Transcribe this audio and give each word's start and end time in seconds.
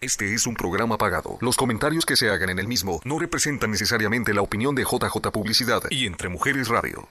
Este 0.00 0.34
es 0.34 0.46
un 0.46 0.54
programa 0.54 0.98
pagado. 0.98 1.38
Los 1.40 1.56
comentarios 1.56 2.04
que 2.04 2.16
se 2.16 2.28
hagan 2.28 2.50
en 2.50 2.58
el 2.58 2.68
mismo 2.68 3.00
no 3.06 3.18
representan 3.18 3.70
necesariamente 3.70 4.34
la 4.34 4.42
opinión 4.42 4.74
de 4.74 4.82
JJ 4.82 5.30
Publicidad 5.32 5.82
y 5.88 6.04
Entre 6.04 6.28
Mujeres 6.28 6.68
Radio. 6.68 7.08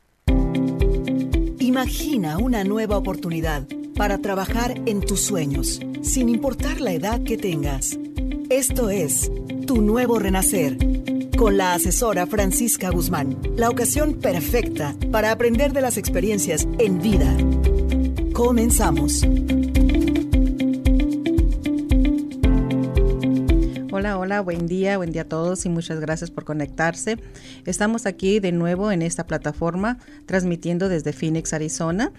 Imagina 1.58 2.38
una 2.38 2.64
nueva 2.64 2.98
oportunidad 2.98 3.68
para 3.96 4.20
trabajar 4.20 4.80
en 4.86 5.02
tus 5.02 5.22
sueños, 5.22 5.80
sin 6.04 6.30
importar 6.30 6.80
la 6.80 6.92
edad 6.92 7.24
que 7.24 7.38
tengas. 7.38 7.98
Esto 8.52 8.92
es 8.92 9.32
Tu 9.66 9.82
Nuevo 9.82 10.20
Renacer, 10.20 10.78
con 11.40 11.58
la 11.58 11.74
asesora 11.74 12.28
Francisca 12.28 12.92
Guzmán. 12.92 13.40
La 13.56 13.72
ocasión 13.72 14.14
perfecta 14.14 14.96
para 15.12 15.32
aprender 15.32 15.74
de 15.74 15.82
las 15.82 15.98
experiencias 15.98 16.68
en 16.78 17.02
vida. 17.02 17.36
Comenzamos. 18.32 19.26
Hola, 23.98 24.18
hola, 24.18 24.42
buen 24.42 24.68
día, 24.68 24.98
buen 24.98 25.14
día 25.14 25.22
a 25.22 25.30
todos 25.30 25.66
y 25.66 25.70
muchas 25.70 26.02
gracias 26.02 26.30
por 26.30 26.44
conectarse. 26.44 27.18
Estamos 27.66 28.06
aquí 28.06 28.42
de 28.42 28.52
nuevo 28.52 28.92
en 28.92 29.02
esta 29.02 29.26
plataforma 29.26 30.00
transmitiendo 30.26 30.90
desde 30.90 31.14
Phoenix, 31.14 31.54
Arizona 31.54 32.12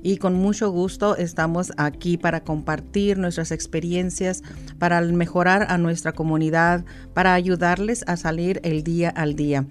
y 0.00 0.18
con 0.18 0.34
mucho 0.34 0.70
gusto 0.70 1.16
estamos 1.16 1.72
aquí 1.76 2.18
para 2.18 2.44
compartir 2.44 3.18
nuestras 3.18 3.50
experiencias, 3.50 4.44
para 4.78 5.00
mejorar 5.00 5.66
a 5.70 5.76
nuestra 5.76 6.12
comunidad, 6.12 6.84
para 7.14 7.34
ayudarles 7.34 8.04
a 8.06 8.16
salir 8.16 8.60
el 8.62 8.84
día 8.84 9.08
al 9.10 9.34
día. 9.34 9.66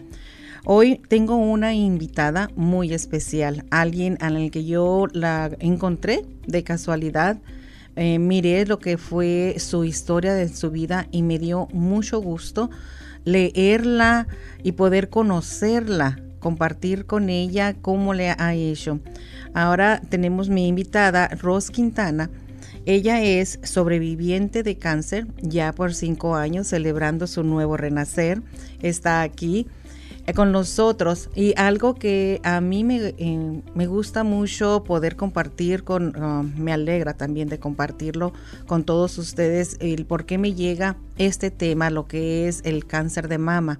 Hoy 0.66 1.00
tengo 1.08 1.38
una 1.38 1.74
invitada 1.74 2.50
muy 2.58 2.94
especial, 2.94 3.64
alguien 3.72 4.18
al 4.20 4.36
el 4.36 4.52
que 4.52 4.66
yo 4.66 5.08
la 5.14 5.50
encontré 5.60 6.26
de 6.46 6.66
casualidad 6.66 7.38
eh, 7.96 8.20
miré 8.20 8.66
lo 8.66 8.80
que 8.80 8.98
fue 8.98 9.56
su 9.60 9.84
historia 9.84 10.34
de 10.34 10.50
su 10.50 10.72
vida 10.72 11.08
y 11.12 11.22
me 11.22 11.40
dio 11.40 11.68
mucho 11.72 12.20
gusto 12.20 12.70
leerla 13.26 14.28
y 14.64 14.74
poder 14.74 15.10
conocerla, 15.10 16.20
compartir 16.40 17.06
con 17.06 17.30
ella 17.30 17.74
cómo 17.82 18.14
le 18.14 18.30
ha 18.30 18.54
hecho. 18.54 19.00
Ahora 19.54 20.02
tenemos 20.10 20.50
mi 20.50 20.68
invitada, 20.68 21.28
Ros 21.28 21.70
Quintana. 21.70 22.30
Ella 22.86 23.22
es 23.22 23.60
sobreviviente 23.64 24.62
de 24.62 24.78
cáncer, 24.78 25.28
ya 25.42 25.72
por 25.72 25.94
cinco 25.94 26.36
años, 26.36 26.68
celebrando 26.68 27.28
su 27.28 27.44
nuevo 27.44 27.78
renacer. 27.78 28.42
Está 28.82 29.22
aquí 29.22 29.68
con 30.32 30.54
nosotros 30.54 31.30
y 31.36 31.54
algo 31.58 31.96
que 31.96 32.40
a 32.44 32.62
mí 32.62 32.86
me, 32.86 33.14
eh, 33.18 33.62
me 33.76 33.88
gusta 33.88 34.24
mucho 34.24 34.84
poder 34.86 35.18
compartir 35.18 35.84
con, 35.84 36.14
ah, 36.16 36.44
me 36.56 36.72
alegra 36.72 37.14
también 37.14 37.50
de 37.50 37.60
compartirlo 37.60 38.32
con 38.66 38.86
todos 38.86 39.18
ustedes, 39.18 39.76
el 39.82 40.06
por 40.06 40.26
qué 40.26 40.38
me 40.38 40.54
llega 40.54 40.96
este 41.18 41.52
tema, 41.52 41.90
lo 41.90 42.08
que 42.08 42.48
es 42.48 42.62
el 42.64 42.86
cáncer 42.86 43.28
de 43.28 43.38
mama. 43.38 43.80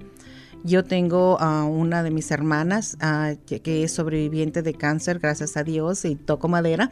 Yo 0.66 0.84
tengo 0.84 1.40
a 1.40 1.64
una 1.66 2.04
de 2.04 2.12
mis 2.12 2.30
hermanas 2.32 2.98
ah, 3.00 3.34
que 3.46 3.84
es 3.84 3.94
sobreviviente 3.94 4.62
de 4.62 4.74
cáncer, 4.74 5.20
gracias 5.20 5.56
a 5.56 5.64
Dios, 5.64 6.04
y 6.04 6.16
toco 6.16 6.50
madera, 6.50 6.92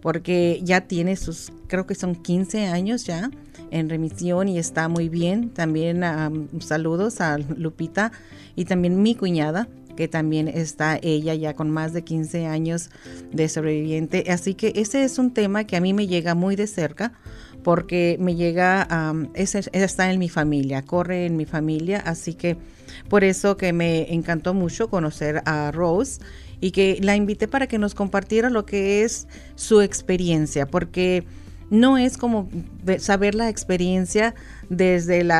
porque 0.00 0.60
ya 0.62 0.82
tiene 0.82 1.16
sus, 1.16 1.52
creo 1.66 1.86
que 1.86 1.94
son 1.94 2.14
15 2.14 2.66
años 2.66 3.04
ya 3.04 3.30
en 3.70 3.88
remisión 3.88 4.48
y 4.48 4.58
está 4.58 4.88
muy 4.88 5.08
bien. 5.08 5.50
También 5.50 6.02
saludos 6.60 7.20
a 7.20 7.38
Lupita 7.38 8.12
y 8.54 8.64
también 8.64 9.02
mi 9.02 9.14
cuñada 9.14 9.68
que 9.96 10.06
también 10.08 10.46
está 10.46 10.98
ella 11.02 11.34
ya 11.34 11.56
con 11.56 11.70
más 11.70 11.92
de 11.92 12.04
15 12.04 12.46
años 12.46 12.90
de 13.32 13.48
sobreviviente. 13.48 14.24
Así 14.28 14.54
que 14.54 14.72
ese 14.76 15.02
es 15.02 15.18
un 15.18 15.32
tema 15.32 15.64
que 15.64 15.76
a 15.76 15.80
mí 15.80 15.92
me 15.92 16.06
llega 16.06 16.34
muy 16.34 16.54
de 16.54 16.66
cerca 16.66 17.14
porque 17.64 18.16
me 18.20 18.36
llega, 18.36 18.86
ese, 19.34 19.62
está 19.72 20.12
en 20.12 20.20
mi 20.20 20.28
familia, 20.28 20.82
corre 20.82 21.26
en 21.26 21.36
mi 21.36 21.46
familia, 21.46 21.98
así 21.98 22.34
que 22.34 22.56
por 23.08 23.24
eso 23.24 23.56
que 23.56 23.72
me 23.72 24.12
encantó 24.14 24.54
mucho 24.54 24.88
conocer 24.88 25.42
a 25.46 25.72
Rose 25.72 26.20
y 26.60 26.70
que 26.70 26.98
la 27.02 27.16
invité 27.16 27.48
para 27.48 27.66
que 27.66 27.78
nos 27.78 27.94
compartiera 27.94 28.50
lo 28.50 28.66
que 28.66 29.02
es 29.02 29.28
su 29.54 29.80
experiencia, 29.80 30.66
porque 30.66 31.24
no 31.70 31.98
es 31.98 32.16
como 32.16 32.48
saber 32.98 33.34
la 33.34 33.48
experiencia 33.48 34.34
desde 34.68 35.20
el 35.20 35.32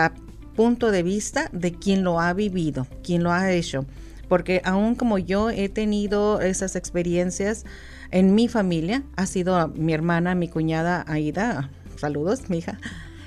punto 0.54 0.91
de 0.91 1.03
vista 1.03 1.49
de 1.53 1.72
quien 1.72 2.03
lo 2.03 2.21
ha 2.21 2.32
vivido, 2.32 2.87
quien 3.03 3.22
lo 3.22 3.32
ha 3.32 3.53
hecho. 3.53 3.84
Porque 4.28 4.60
aún 4.65 4.97
como 4.97 5.19
yo 5.19 5.50
he 5.50 5.69
tenido 5.69 6.41
esas 6.41 6.75
experiencias 6.75 7.65
en 8.10 8.34
mi 8.34 8.48
familia, 8.48 9.04
ha 9.15 9.27
sido 9.27 9.69
mi 9.69 9.93
hermana, 9.93 10.34
mi 10.34 10.48
cuñada 10.48 11.04
Aida, 11.06 11.71
saludos, 11.97 12.50
mi 12.50 12.59
hija, 12.59 12.78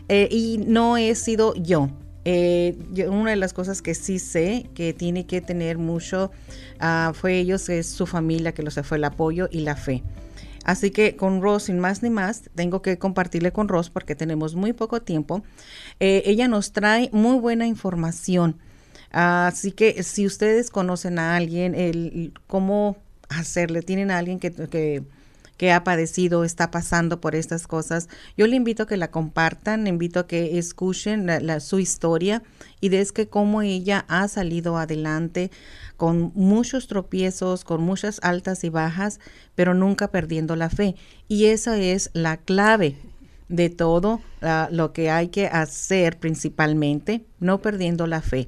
eh, 0.09 0.27
y 0.29 0.59
no 0.67 0.97
he 0.97 1.16
sido 1.16 1.53
yo. 1.56 1.89
Eh, 2.31 2.78
una 3.09 3.31
de 3.31 3.38
las 3.38 3.53
cosas 3.53 3.81
que 3.81 3.95
sí 3.95 4.19
sé 4.19 4.69
que 4.75 4.94
tiene 4.94 5.25
que 5.25 5.41
tener 5.41 5.79
mucho 5.79 6.29
uh, 6.79 7.12
fue 7.16 7.40
ellos, 7.40 7.69
es 7.69 7.90
su 7.90 8.06
familia 8.06 8.51
que 8.51 8.62
los 8.62 8.75
fue 8.84 8.97
el 8.97 9.03
apoyo 9.03 9.50
y 9.51 9.62
la 9.62 9.75
fe. 9.75 10.03
Así 10.63 10.91
que 10.91 11.16
con 11.16 11.41
Ross, 11.41 11.63
sin 11.63 11.79
más 11.79 12.03
ni 12.03 12.12
más, 12.12 12.44
tengo 12.53 12.84
que 12.84 13.00
compartirle 13.00 13.51
con 13.51 13.68
Ross 13.68 13.89
porque 13.89 14.13
tenemos 14.13 14.53
muy 14.53 14.73
poco 14.73 15.01
tiempo. 15.01 15.41
Eh, 16.00 16.22
ella 16.28 16.47
nos 16.47 16.72
trae 16.72 17.09
muy 17.13 17.39
buena 17.39 17.66
información. 17.66 18.59
Así 19.09 19.72
que 19.72 20.03
si 20.03 20.28
ustedes 20.28 20.69
conocen 20.69 21.18
a 21.18 21.35
alguien, 21.35 21.73
el, 21.73 22.31
cómo 22.45 22.95
hacerle, 23.29 23.81
tienen 23.81 24.12
a 24.12 24.19
alguien 24.19 24.39
que, 24.39 25.01
ha 25.71 25.83
padecido, 25.83 26.45
está 26.45 26.71
pasando 26.71 27.19
por 27.19 27.35
estas 27.35 27.67
cosas, 27.67 28.07
yo 28.37 28.47
le 28.47 28.55
invito 28.55 28.83
a 28.83 28.87
que 28.87 28.95
la 28.95 29.11
compartan, 29.11 29.83
le 29.83 29.89
invito 29.89 30.21
a 30.21 30.27
que 30.27 30.57
escuchen 30.57 31.27
su 31.59 31.79
historia 31.79 32.41
y 32.79 32.87
des 32.89 33.11
que 33.11 33.27
cómo 33.27 33.61
ella 33.61 34.05
ha 34.07 34.27
salido 34.29 34.77
adelante 34.77 35.51
con 35.97 36.31
muchos 36.33 36.87
tropiezos, 36.87 37.65
con 37.65 37.81
muchas 37.81 38.19
altas 38.23 38.63
y 38.63 38.69
bajas, 38.69 39.19
pero 39.55 39.73
nunca 39.73 40.11
perdiendo 40.11 40.55
la 40.55 40.69
fe. 40.69 40.95
Y 41.27 41.47
esa 41.47 41.77
es 41.77 42.09
la 42.13 42.37
clave 42.37 42.95
de 43.49 43.69
todo 43.69 44.21
lo 44.71 44.93
que 44.93 45.09
hay 45.09 45.27
que 45.27 45.47
hacer 45.47 46.19
principalmente, 46.19 47.25
no 47.39 47.61
perdiendo 47.61 48.07
la 48.07 48.21
fe. 48.21 48.47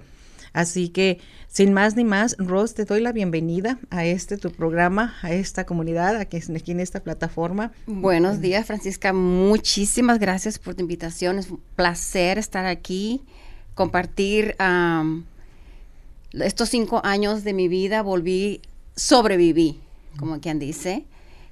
Así 0.54 0.90
que, 0.90 1.20
sin 1.48 1.72
más 1.72 1.96
ni 1.96 2.04
más, 2.04 2.36
Rose, 2.38 2.74
te 2.74 2.86
doy 2.86 3.00
la 3.00 3.14
bienvenida 3.14 3.80
a 3.90 4.06
este 4.06 4.38
tu 4.38 4.52
programa, 4.52 5.16
a 5.22 5.32
esta 5.32 5.66
comunidad, 5.66 6.18
aquí, 6.18 6.40
aquí 6.56 6.72
en 6.72 6.82
esta 6.82 7.00
plataforma. 7.00 7.72
Buenos 7.88 8.42
días, 8.42 8.68
Francisca. 8.68 9.14
Muchísimas 9.14 10.20
gracias 10.20 10.60
por 10.60 10.76
tu 10.76 10.82
invitación. 10.82 11.40
Es 11.40 11.50
un 11.50 11.62
placer 11.76 12.38
estar 12.38 12.66
aquí, 12.66 13.22
compartir 13.76 14.56
estos 16.34 16.70
cinco 16.70 17.02
años 17.06 17.44
de 17.44 17.54
mi 17.54 17.70
vida 17.70 18.02
volví, 18.02 18.62
sobreviví, 18.96 19.80
como 20.18 20.42
quien 20.42 20.60
dice. 20.60 21.06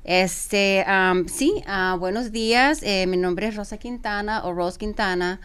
Este, 0.04 0.86
sí, 1.28 1.54
uh, 1.68 1.98
buenos 1.98 2.32
días. 2.32 2.80
Eh, 2.84 3.06
mi 3.08 3.16
nombre 3.16 3.48
es 3.48 3.56
Rosa 3.56 3.78
Quintana 3.78 4.44
o 4.44 4.54
Rose 4.54 4.78
Quintana. 4.78 5.40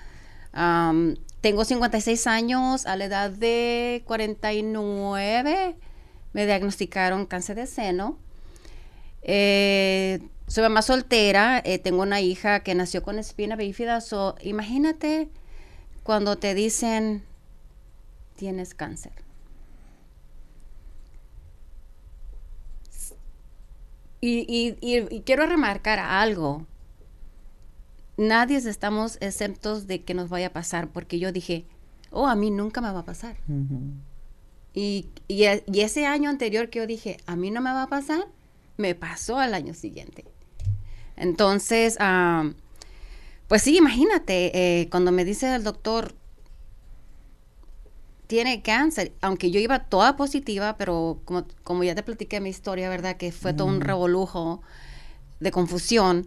Tengo 1.44 1.66
56 1.66 2.26
años. 2.26 2.86
A 2.86 2.96
la 2.96 3.04
edad 3.04 3.30
de 3.30 4.02
49 4.06 5.76
me 6.32 6.46
diagnosticaron 6.46 7.26
cáncer 7.26 7.56
de 7.56 7.66
seno. 7.66 8.16
Eh, 9.20 10.20
soy 10.46 10.62
mamá 10.62 10.80
soltera. 10.80 11.60
Eh, 11.62 11.78
tengo 11.78 12.00
una 12.00 12.22
hija 12.22 12.60
que 12.60 12.74
nació 12.74 13.02
con 13.02 13.18
espina 13.18 13.56
bífida. 13.56 14.00
So, 14.00 14.36
imagínate 14.40 15.28
cuando 16.02 16.38
te 16.38 16.54
dicen 16.54 17.22
tienes 18.36 18.72
cáncer. 18.72 19.12
Y, 24.22 25.20
quiero 25.26 25.44
remarcar 25.44 25.98
algo. 25.98 26.66
Nadie 28.16 28.58
estamos 28.58 29.18
exentos 29.20 29.86
de 29.86 30.04
que 30.04 30.14
nos 30.14 30.28
vaya 30.28 30.48
a 30.48 30.52
pasar, 30.52 30.88
porque 30.88 31.18
yo 31.18 31.32
dije, 31.32 31.66
oh, 32.10 32.26
a 32.26 32.36
mí 32.36 32.50
nunca 32.50 32.80
me 32.80 32.92
va 32.92 33.00
a 33.00 33.04
pasar. 33.04 33.36
y, 34.72 35.08
y, 35.28 35.44
ese 35.80 36.06
año 36.06 36.30
anterior 36.30 36.70
que 36.70 36.78
yo 36.78 36.86
dije, 36.86 37.18
a 37.26 37.36
mí 37.36 37.50
no 37.50 37.60
me 37.60 37.70
va 37.70 37.84
a 37.84 37.88
pasar, 37.88 38.26
me 38.76 38.94
pasó 38.94 39.38
al 39.38 39.54
año 39.54 39.74
siguiente. 39.74 40.24
Entonces, 41.16 41.96
pues 43.48 43.62
sí, 43.62 43.76
imagínate, 43.76 44.80
eh, 44.80 44.88
cuando 44.90 45.12
me 45.12 45.24
dice 45.24 45.54
el 45.54 45.64
doctor, 45.64 46.14
tiene 48.26 48.62
cáncer, 48.62 49.12
aunque 49.20 49.50
yo 49.50 49.60
iba 49.60 49.80
toda 49.80 50.16
positiva, 50.16 50.76
pero 50.76 51.20
como, 51.24 51.44
como 51.62 51.84
ya 51.84 51.94
te 51.94 52.02
platiqué 52.02 52.40
mi 52.40 52.50
historia, 52.50 52.88
¿verdad? 52.88 53.16
Que 53.16 53.32
fue 53.32 53.52
todo 53.52 53.68
un 53.68 53.80
revolujo 53.80 54.62
de 55.40 55.50
confusión. 55.50 56.26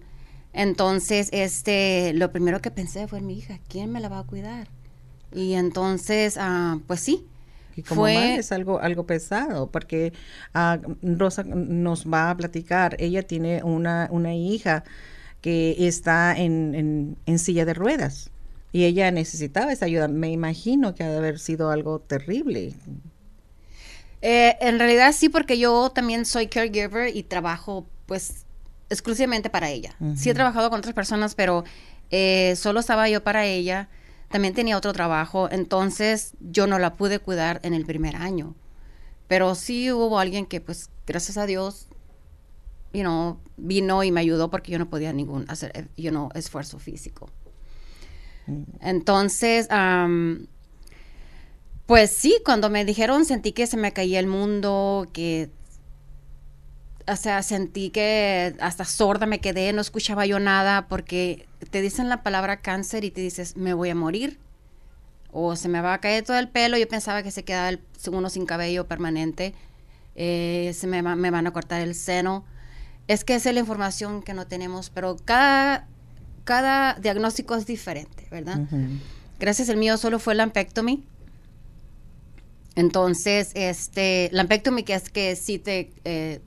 Entonces, 0.57 1.29
este, 1.33 2.13
lo 2.15 2.33
primero 2.33 2.61
que 2.61 2.71
pensé 2.71 3.07
fue 3.07 3.21
mi 3.21 3.37
hija, 3.39 3.59
¿quién 3.69 3.91
me 3.93 4.01
la 4.01 4.09
va 4.09 4.19
a 4.19 4.25
cuidar? 4.25 4.69
Y 5.31 5.53
entonces, 5.55 6.37
ah, 6.39 6.79
pues 6.87 7.01
sí. 7.01 7.27
Y 7.75 7.83
como 7.83 8.07
fue, 8.09 8.39
es 8.39 8.51
algo, 8.51 8.79
algo 8.81 9.05
pesado, 9.05 9.71
porque 9.71 10.13
ah, 10.53 10.79
Rosa 11.03 11.43
nos 11.43 12.07
va 12.07 12.31
a 12.31 12.37
platicar, 12.37 12.95
ella 12.99 13.23
tiene 13.23 13.63
una, 13.63 14.07
una 14.11 14.35
hija 14.35 14.83
que 15.41 15.87
está 15.87 16.35
en, 16.37 16.75
en, 16.75 17.17
en 17.27 17.39
silla 17.39 17.65
de 17.65 17.73
ruedas 17.75 18.31
Y 18.71 18.85
ella 18.85 19.11
necesitaba 19.11 19.71
esa 19.73 19.85
ayuda. 19.85 20.07
Me 20.09 20.31
imagino 20.31 20.95
que 20.95 21.03
ha 21.03 21.09
de 21.11 21.17
haber 21.17 21.39
sido 21.39 21.71
algo 21.71 21.99
terrible. 22.01 22.75
Eh, 24.21 24.57
en 24.61 24.79
realidad 24.79 25.13
sí, 25.13 25.29
porque 25.29 25.59
yo 25.59 25.91
también 25.91 26.25
soy 26.25 26.47
caregiver 26.47 27.15
y 27.15 27.23
trabajo 27.23 27.87
pues 28.07 28.46
exclusivamente 28.89 29.49
para 29.49 29.69
ella. 29.69 29.95
Sí 30.15 30.29
he 30.29 30.33
trabajado 30.33 30.69
con 30.69 30.79
otras 30.79 30.93
personas, 30.93 31.35
pero 31.35 31.63
eh, 32.11 32.55
solo 32.55 32.79
estaba 32.79 33.09
yo 33.09 33.23
para 33.23 33.45
ella. 33.45 33.89
También 34.29 34.53
tenía 34.53 34.77
otro 34.77 34.91
trabajo, 34.91 35.47
entonces 35.51 36.33
yo 36.39 36.67
no 36.67 36.79
la 36.79 36.95
pude 36.95 37.19
cuidar 37.19 37.59
en 37.63 37.73
el 37.73 37.85
primer 37.85 38.15
año. 38.17 38.55
Pero 39.27 39.55
sí 39.55 39.91
hubo 39.91 40.19
alguien 40.19 40.45
que, 40.45 40.61
pues, 40.61 40.89
gracias 41.05 41.37
a 41.37 41.45
Dios, 41.45 41.87
you 42.93 43.01
know, 43.01 43.39
vino 43.57 44.03
y 44.03 44.11
me 44.11 44.21
ayudó 44.21 44.49
porque 44.49 44.71
yo 44.71 44.79
no 44.79 44.89
podía 44.89 45.13
ningún 45.13 45.45
hacer, 45.49 45.71
eh, 45.75 45.87
you 45.95 46.09
know, 46.09 46.29
esfuerzo 46.33 46.79
físico. 46.79 47.29
Mm. 48.47 48.63
Entonces, 48.81 49.67
pues 51.85 52.11
sí, 52.11 52.39
cuando 52.43 52.69
me 52.69 52.83
dijeron 52.83 53.25
sentí 53.25 53.53
que 53.53 53.67
se 53.67 53.77
me 53.77 53.93
caía 53.93 54.19
el 54.19 54.27
mundo, 54.27 55.07
que, 55.13 55.49
o 57.07 57.15
sea, 57.15 57.41
sentí 57.41 57.89
que 57.89 58.55
hasta 58.59 58.85
sorda 58.85 59.25
me 59.25 59.39
quedé, 59.39 59.71
no 59.73 59.81
escuchaba 59.81 60.25
yo 60.25 60.39
nada 60.39 60.87
porque 60.87 61.47
te 61.69 61.81
dicen 61.81 62.09
la 62.09 62.23
palabra 62.23 62.61
cáncer 62.61 63.03
y 63.03 63.11
te 63.11 63.21
dices, 63.21 63.55
me 63.55 63.73
voy 63.73 63.89
a 63.89 63.95
morir. 63.95 64.39
O 65.31 65.55
se 65.55 65.69
me 65.69 65.81
va 65.81 65.93
a 65.93 66.01
caer 66.01 66.23
todo 66.23 66.37
el 66.39 66.49
pelo, 66.49 66.77
yo 66.77 66.87
pensaba 66.87 67.23
que 67.23 67.31
se 67.31 67.43
quedaba 67.43 67.69
el, 67.69 67.81
uno 68.11 68.29
sin 68.29 68.45
cabello 68.45 68.87
permanente, 68.87 69.53
eh, 70.15 70.71
se 70.75 70.87
me, 70.87 71.01
me 71.01 71.31
van 71.31 71.47
a 71.47 71.51
cortar 71.51 71.81
el 71.81 71.95
seno. 71.95 72.45
Es 73.07 73.23
que 73.23 73.35
esa 73.35 73.49
es 73.49 73.55
la 73.55 73.61
información 73.61 74.21
que 74.21 74.33
no 74.33 74.47
tenemos, 74.47 74.89
pero 74.89 75.17
cada, 75.23 75.87
cada 76.43 76.95
diagnóstico 76.95 77.55
es 77.55 77.65
diferente, 77.65 78.27
¿verdad? 78.31 78.61
Gracias, 79.39 79.69
el 79.69 79.77
mío 79.77 79.97
solo 79.97 80.19
fue 80.19 80.35
la 80.35 80.43
lampectomía 80.43 80.99
entonces, 82.77 83.51
este, 83.55 84.29
la 84.31 84.43
lampectomía 84.43 84.85
que 84.85 84.93
es 84.93 85.09
que 85.09 85.35
sí 85.35 85.57
te, 85.57 85.91
eh, 86.05 86.41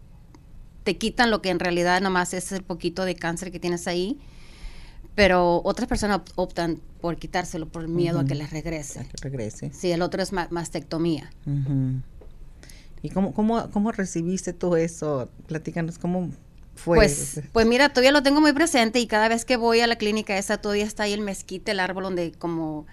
te 0.90 0.98
quitan 0.98 1.31
lo 1.31 1.40
que 1.40 1.50
en 1.50 1.60
realidad 1.60 2.00
nomás 2.00 2.34
es 2.34 2.50
el 2.50 2.64
poquito 2.64 3.04
de 3.04 3.14
cáncer 3.14 3.52
que 3.52 3.60
tienes 3.60 3.87
ahí, 3.87 4.19
pero 5.14 5.62
otras 5.64 5.88
personas 5.88 6.22
optan 6.34 6.81
por 7.00 7.16
quitárselo 7.16 7.69
por 7.69 7.87
miedo 7.87 8.19
a 8.19 8.25
que 8.25 8.34
les 8.34 8.50
regrese. 8.50 9.06
que 9.06 9.16
regrese. 9.22 9.70
Sí, 9.72 9.92
el 9.92 10.02
otro 10.02 10.20
es 10.20 10.32
mastectomía. 10.32 11.31
¿Y 13.04 13.10
cómo, 13.10 13.32
cómo, 13.32 13.70
cómo 13.70 13.92
recibiste 13.92 14.52
todo 14.52 14.76
eso? 14.76 15.31
Platícanos 15.46 15.96
cómo 15.96 16.32
fue. 16.75 16.96
Pues, 16.96 17.40
pues 17.52 17.69
mira, 17.69 17.90
todavía 17.90 18.10
lo 18.10 18.25
tengo 18.25 18.40
muy 18.40 18.52
presente 18.52 18.98
y 18.98 19.06
cada 19.06 19.28
vez 19.28 19.44
que 19.44 19.56
voy 19.56 19.78
a 19.78 19.86
la 19.86 19.94
clínica 19.94 20.36
esa 20.38 20.58
todavía 20.58 20.86
está 20.86 21.04
ahí 21.04 21.12
el 21.12 21.20
mezquite, 21.20 21.70
el 21.70 21.78
árbol 21.78 22.02
donde 22.02 22.32
como 22.32 22.88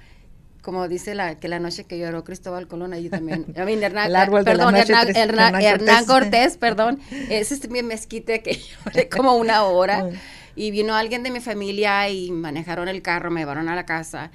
como 0.67 0.89
dice 0.89 1.15
la 1.15 1.39
que 1.39 1.47
la 1.47 1.59
noche 1.59 1.85
que 1.85 1.97
lloró 1.97 2.25
Cristóbal 2.25 2.67
Colón 2.67 2.91
ahí 2.91 3.07
también. 3.07 3.45
A 3.57 3.63
mí, 3.63 3.75
Hernán, 3.81 4.11
perdón, 4.43 4.75
Hernán, 4.75 6.05
Cortés. 6.05 6.57
perdón. 6.57 6.99
Ese 7.29 7.53
es 7.53 7.69
mi 7.69 7.81
mezquite 7.83 8.43
que 8.43 8.59
lloré 8.85 9.07
como 9.07 9.35
una 9.37 9.63
hora. 9.63 10.09
y 10.57 10.71
vino 10.71 10.93
alguien 10.93 11.23
de 11.23 11.31
mi 11.31 11.39
familia 11.39 12.09
y 12.09 12.31
manejaron 12.31 12.89
el 12.89 13.01
carro, 13.01 13.31
me 13.31 13.39
llevaron 13.39 13.69
a 13.69 13.75
la 13.75 13.85
casa. 13.85 14.29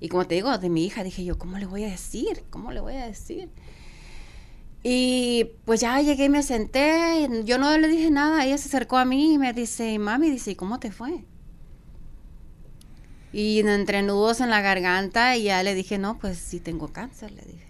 Y 0.00 0.08
como 0.08 0.26
te 0.26 0.36
digo, 0.36 0.56
de 0.56 0.70
mi 0.70 0.86
hija, 0.86 1.04
dije 1.04 1.26
yo, 1.26 1.36
¿cómo 1.36 1.58
le 1.58 1.66
voy 1.66 1.84
a 1.84 1.88
decir? 1.88 2.44
¿Cómo 2.48 2.72
le 2.72 2.80
voy 2.80 2.94
a 2.94 3.06
decir? 3.06 3.50
Y 4.82 5.50
pues 5.66 5.82
ya 5.82 6.00
llegué 6.00 6.24
y 6.24 6.28
me 6.30 6.42
senté, 6.42 7.28
yo 7.44 7.58
no 7.58 7.76
le 7.76 7.88
dije 7.88 8.10
nada, 8.10 8.46
ella 8.46 8.56
se 8.56 8.68
acercó 8.68 8.96
a 8.96 9.04
mí 9.04 9.34
y 9.34 9.38
me 9.38 9.52
dice, 9.52 9.98
mami, 9.98 10.30
dice, 10.30 10.52
¿y 10.52 10.54
cómo 10.54 10.80
te 10.80 10.90
fue? 10.90 11.26
Y 13.36 13.60
entre 13.60 14.00
nudos 14.00 14.40
en 14.40 14.48
la 14.48 14.62
garganta 14.62 15.36
y 15.36 15.42
ya 15.42 15.62
le 15.62 15.74
dije, 15.74 15.98
no, 15.98 16.18
pues 16.18 16.38
sí 16.38 16.58
tengo 16.58 16.88
cáncer, 16.88 17.32
le 17.32 17.42
dije. 17.42 17.66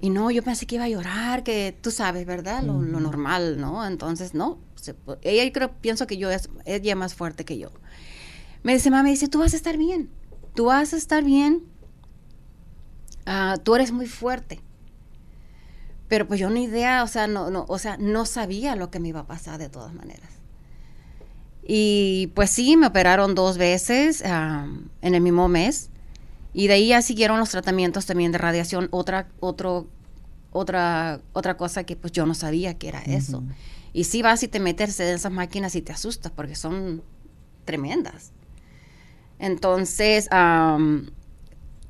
Y 0.00 0.08
no, 0.08 0.30
yo 0.30 0.42
pensé 0.42 0.64
que 0.64 0.76
iba 0.76 0.84
a 0.84 0.88
llorar, 0.88 1.42
que 1.42 1.76
tú 1.82 1.90
sabes, 1.90 2.24
¿verdad? 2.24 2.62
Lo, 2.62 2.80
normal, 2.80 3.60
¿no? 3.60 3.86
Entonces, 3.86 4.32
no. 4.32 4.58
ella 5.20 5.52
creo, 5.52 5.70
pienso 5.82 6.06
que 6.06 6.16
yo 6.16 6.30
es 6.30 6.48
ella 6.64 6.96
más 6.96 7.14
fuerte 7.14 7.44
que 7.44 7.58
yo. 7.58 7.72
Me 8.62 8.72
dice, 8.72 8.90
mami, 8.90 9.10
dice, 9.10 9.28
tú 9.28 9.40
vas 9.40 9.52
a 9.52 9.56
estar 9.56 9.76
bien. 9.76 10.08
Tú 10.54 10.64
vas 10.64 10.94
a 10.94 10.96
estar 10.96 11.22
bien. 11.22 11.64
Ah, 13.26 13.58
tú 13.62 13.74
eres 13.74 13.92
muy 13.92 14.06
fuerte. 14.06 14.62
Pero 16.08 16.26
pues 16.26 16.40
yo 16.40 16.48
ni 16.48 16.64
idea, 16.64 17.02
o 17.02 17.06
sea, 17.06 17.26
no, 17.26 17.50
no, 17.50 17.66
o 17.68 17.78
sea, 17.78 17.98
no 17.98 18.24
sabía 18.24 18.76
lo 18.76 18.90
que 18.90 18.98
me 18.98 19.08
iba 19.08 19.20
a 19.20 19.26
pasar 19.26 19.58
de 19.58 19.68
todas 19.68 19.92
maneras. 19.92 20.43
Y 21.66 22.30
pues 22.34 22.50
sí, 22.50 22.76
me 22.76 22.86
operaron 22.86 23.34
dos 23.34 23.56
veces 23.56 24.22
en 24.22 24.90
el 25.02 25.20
mismo 25.20 25.48
mes. 25.48 25.90
Y 26.52 26.68
de 26.68 26.74
ahí 26.74 26.88
ya 26.88 27.02
siguieron 27.02 27.38
los 27.38 27.50
tratamientos 27.50 28.06
también 28.06 28.30
de 28.30 28.38
radiación, 28.38 28.88
otra, 28.92 29.28
otro, 29.40 29.88
otra, 30.52 31.20
otra 31.32 31.56
cosa 31.56 31.84
que 31.84 31.96
pues 31.96 32.12
yo 32.12 32.26
no 32.26 32.34
sabía 32.34 32.74
que 32.74 32.88
era 32.88 33.00
eso. 33.00 33.42
Y 33.92 34.04
sí 34.04 34.22
vas 34.22 34.42
y 34.42 34.48
te 34.48 34.60
metes 34.60 35.00
en 35.00 35.14
esas 35.14 35.32
máquinas 35.32 35.74
y 35.74 35.82
te 35.82 35.92
asustas 35.92 36.30
porque 36.30 36.54
son 36.54 37.02
tremendas. 37.64 38.32
Entonces, 39.38 40.28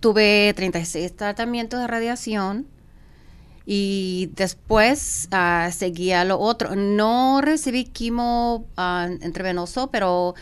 tuve 0.00 0.53
36 0.55 1.17
tratamientos 1.17 1.81
de 1.81 1.87
radiación 1.87 2.67
y 3.66 4.31
después 4.34 5.28
uh, 5.32 5.70
seguía 5.72 6.25
lo 6.25 6.38
otro. 6.38 6.76
No 6.76 7.40
recibí 7.40 7.84
quimo 7.84 8.66
uh, 8.76 9.25
intravenoso, 9.25 9.90
pero 9.90 10.34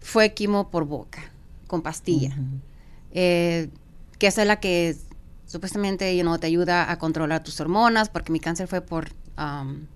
fue 0.00 0.32
quimo 0.34 0.70
por 0.70 0.84
boca, 0.86 1.30
con 1.66 1.82
pastilla. 1.82 2.36
Eh, 3.12 3.68
que 4.18 4.26
esa 4.26 4.42
es 4.42 4.48
la 4.48 4.60
que 4.60 4.96
supuestamente 5.46 6.16
you 6.16 6.38
te 6.38 6.46
ayuda 6.46 6.90
a 6.90 6.98
controlar 6.98 7.42
tus 7.42 7.60
hormonas, 7.60 8.08
porque 8.08 8.32
mi 8.32 8.40
cáncer 8.40 8.66
fue 8.66 8.80
por 8.80 9.10
um, 9.38 9.86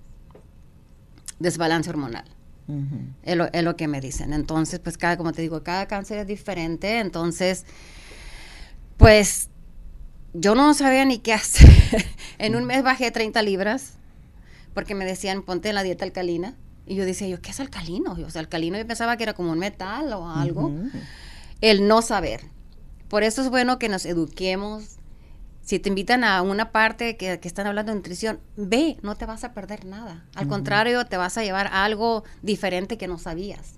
desbalance 1.38 1.88
hormonal. 1.90 2.24
es, 3.22 3.36
lo, 3.36 3.50
es, 3.52 3.64
lo, 3.64 3.76
que 3.76 3.88
me 3.88 4.00
dicen. 4.00 4.32
Entonces, 4.32 4.78
pues 4.78 4.98
cada, 4.98 5.16
como 5.16 5.32
te 5.32 5.40
digo, 5.40 5.62
cada 5.62 5.86
cáncer 5.86 6.18
es 6.18 6.26
diferente. 6.26 6.98
Entonces, 7.00 7.64
pues 8.98 9.48
yo 10.34 10.54
no 10.54 10.74
sabía 10.74 11.04
ni 11.04 11.18
qué 11.18 11.32
hacer. 11.34 12.04
En 12.38 12.56
un 12.56 12.64
mes 12.64 12.82
bajé 12.82 13.10
30 13.10 13.42
libras 13.42 13.94
porque 14.74 14.94
me 14.94 15.04
decían 15.04 15.42
ponte 15.42 15.68
en 15.68 15.74
la 15.74 15.82
dieta 15.82 16.04
alcalina. 16.04 16.54
Y 16.86 16.94
yo 16.94 17.04
decía, 17.04 17.28
yo, 17.28 17.40
¿qué 17.42 17.50
es 17.50 17.60
alcalino? 17.60 18.12
O 18.12 18.30
sea, 18.30 18.40
alcalino 18.40 18.78
yo 18.78 18.86
pensaba 18.86 19.16
que 19.18 19.24
era 19.24 19.34
como 19.34 19.52
un 19.52 19.58
metal 19.58 20.10
o 20.14 20.30
algo. 20.30 20.72
El 21.60 21.86
no 21.86 22.00
saber. 22.00 22.44
Por 23.08 23.22
eso 23.22 23.42
es 23.42 23.50
bueno 23.50 23.78
que 23.78 23.88
nos 23.88 24.06
eduquemos. 24.06 24.96
Si 25.62 25.78
te 25.78 25.90
invitan 25.90 26.24
a 26.24 26.40
una 26.40 26.72
parte 26.72 27.18
que, 27.18 27.38
están 27.42 27.66
hablando 27.66 27.92
de 27.92 27.96
nutrición, 27.96 28.40
ve, 28.56 28.96
no 29.02 29.16
te 29.16 29.26
vas 29.26 29.44
a 29.44 29.52
perder 29.52 29.84
nada. 29.84 30.24
Al 30.34 30.48
contrario, 30.48 31.04
te 31.04 31.18
vas 31.18 31.36
a 31.36 31.42
llevar 31.42 31.68
algo 31.72 32.24
diferente 32.40 32.96
que 32.96 33.06
no 33.06 33.18
sabías. 33.18 33.74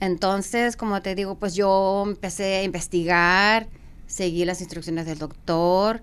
Entonces, 0.00 0.76
como 0.76 1.02
te 1.02 1.14
digo, 1.14 1.38
pues 1.38 1.54
yo 1.54 2.04
empecé 2.04 2.56
a 2.56 2.62
investigar, 2.64 3.68
seguí 4.06 4.44
las 4.44 4.60
instrucciones 4.60 5.06
del 5.06 5.18
doctor. 5.18 6.02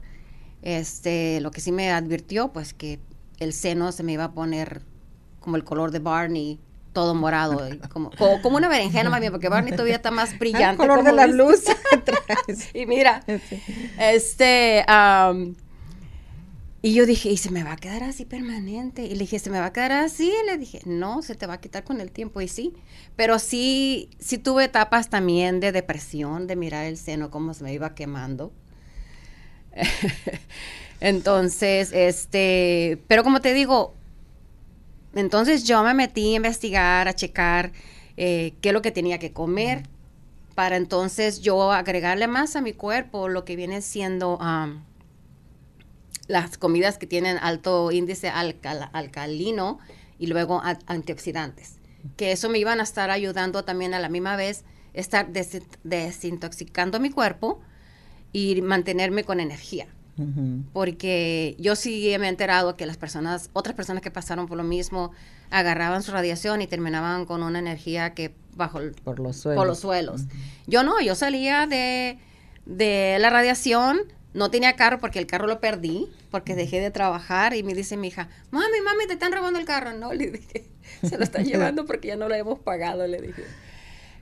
Este, 0.62 1.40
lo 1.42 1.52
que 1.52 1.62
sí 1.62 1.72
me 1.72 1.92
advirtió, 1.92 2.50
pues 2.50 2.74
que 2.74 3.00
el 3.40 3.54
seno 3.54 3.92
se 3.92 4.04
me 4.04 4.14
iba 4.14 4.26
a 4.26 4.32
poner 4.32 4.82
como 5.40 5.56
el 5.56 5.64
color 5.64 5.92
de 5.92 6.00
Barney, 6.00 6.60
todo 6.94 7.14
morado, 7.14 7.62
como, 7.94 8.10
como, 8.42 8.58
una 8.58 8.68
berenjena 8.68 9.20
bien, 9.20 9.32
porque 9.32 9.50
Barney 9.50 9.72
todavía 9.72 9.98
está 9.98 10.10
más 10.10 10.38
brillante. 10.40 10.82
El 10.82 10.90
color 10.90 11.06
de 11.06 11.14
la 11.14 11.28
luz. 11.28 11.64
y 12.74 12.86
mira, 12.88 13.24
este, 14.00 14.84
y 16.82 16.94
yo 16.94 17.06
dije, 17.06 17.30
¿y 17.30 17.38
se 17.38 17.52
me 17.52 17.64
va 17.64 17.74
a 17.74 17.76
quedar 17.76 18.04
así 18.04 18.26
permanente? 18.26 19.04
Y 19.04 19.12
le 19.12 19.20
dije, 19.20 19.40
¿se 19.40 19.50
me 19.50 19.60
va 19.60 19.68
a 19.68 19.74
quedar 19.74 19.92
así? 19.92 20.32
Y 20.44 20.46
le 20.46 20.58
dije, 20.58 20.80
no, 20.86 21.22
se 21.22 21.36
te 21.36 21.46
va 21.46 21.56
a 21.56 21.62
quitar 21.62 21.84
con 21.84 22.02
el 22.02 22.12
tiempo. 22.12 22.42
Y 22.42 22.48
sí, 22.48 22.74
pero 23.16 23.40
sí, 23.40 24.10
sí 24.20 24.38
tuve 24.38 24.66
etapas 24.66 25.10
también 25.10 25.60
de 25.60 25.72
depresión, 25.72 26.48
de 26.48 26.56
mirar 26.56 26.86
el 26.86 26.98
seno, 26.98 27.30
cómo 27.30 27.54
se 27.54 27.64
me 27.64 27.74
iba 27.74 27.94
quemando. 27.94 28.54
entonces, 31.00 31.92
este, 31.94 33.00
pero 33.08 33.24
como 33.24 33.42
te 33.42 33.54
digo, 33.54 33.94
entonces 35.16 35.64
yo 35.64 35.84
me 35.84 35.94
metí 35.94 36.34
a 36.34 36.38
investigar, 36.38 37.08
a 37.08 37.14
checar 37.14 37.72
eh, 38.18 38.54
qué 38.62 38.70
es 38.70 38.74
lo 38.74 38.82
que 38.82 38.92
tenía 38.92 39.20
que 39.20 39.32
comer 39.32 39.84
para 40.58 40.76
entonces 40.76 41.42
yo 41.42 41.72
agregarle 41.72 42.26
más 42.26 42.56
a 42.56 42.62
mi 42.62 42.74
cuerpo 42.74 43.30
lo 43.30 43.46
que 43.46 43.56
viene 43.56 43.84
siendo 43.84 44.40
las 46.28 46.58
comidas 46.58 46.98
que 46.98 47.06
tienen 47.06 47.38
alto 47.38 47.92
índice 47.92 48.30
alcalino 48.30 49.78
y 50.18 50.26
luego 50.26 50.60
antioxidantes. 50.88 51.76
Que 52.16 52.32
eso 52.32 52.50
me 52.50 52.58
iban 52.58 52.80
a 52.80 52.84
estar 52.84 53.12
ayudando 53.12 53.66
también 53.66 53.94
a 53.94 54.00
la 54.00 54.10
misma 54.10 54.36
vez 54.36 54.64
estar 54.94 55.28
desintoxicando 55.84 57.00
mi 57.00 57.12
cuerpo 57.12 57.62
y 58.32 58.62
mantenerme 58.62 59.24
con 59.24 59.40
energía. 59.40 59.88
Porque 60.74 61.56
yo 61.60 61.76
sí 61.76 62.16
me 62.20 62.26
he 62.26 62.30
enterado 62.30 62.76
que 62.76 62.88
las 62.88 62.98
personas, 62.98 63.52
otras 63.54 63.76
personas 63.76 64.02
que 64.02 64.10
pasaron 64.10 64.48
por 64.48 64.58
lo 64.58 64.64
mismo, 64.64 65.12
agarraban 65.52 66.02
su 66.02 66.12
radiación 66.12 66.64
y 66.64 66.68
terminaban 66.68 67.26
con 67.26 67.44
una 67.44 67.60
energía 67.60 68.16
que 68.16 68.34
bajo 68.56 68.80
por 69.04 69.20
los 69.20 69.38
suelos. 69.38 69.68
los 69.68 69.80
suelos. 69.80 70.22
Yo 70.66 70.82
no, 70.82 71.00
yo 71.02 71.14
salía 71.14 71.68
de, 71.68 72.18
de 72.66 73.18
la 73.20 73.30
radiación, 73.30 74.00
no 74.34 74.50
tenía 74.50 74.76
carro 74.76 75.00
porque 75.00 75.20
el 75.20 75.28
carro 75.28 75.46
lo 75.46 75.60
perdí, 75.60 76.08
porque 76.32 76.56
dejé 76.56 76.80
de 76.80 76.90
trabajar 76.90 77.54
y 77.54 77.62
me 77.62 77.76
dice 77.76 77.96
mi 77.96 78.08
hija, 78.08 78.28
mami, 78.50 78.82
mami, 78.84 79.06
te 79.06 79.14
están 79.14 79.32
robando 79.32 79.60
el 79.60 79.66
carro. 79.66 79.94
No, 79.94 80.14
le 80.14 80.32
dije, 80.32 80.66
se 81.04 81.16
lo 81.20 81.26
están 81.26 81.46
llevando 81.46 81.86
porque 81.86 82.08
ya 82.08 82.16
no 82.16 82.28
lo 82.28 82.34
hemos 82.34 82.58
pagado, 82.58 83.06
le 83.06 83.22
dije. 83.22 83.44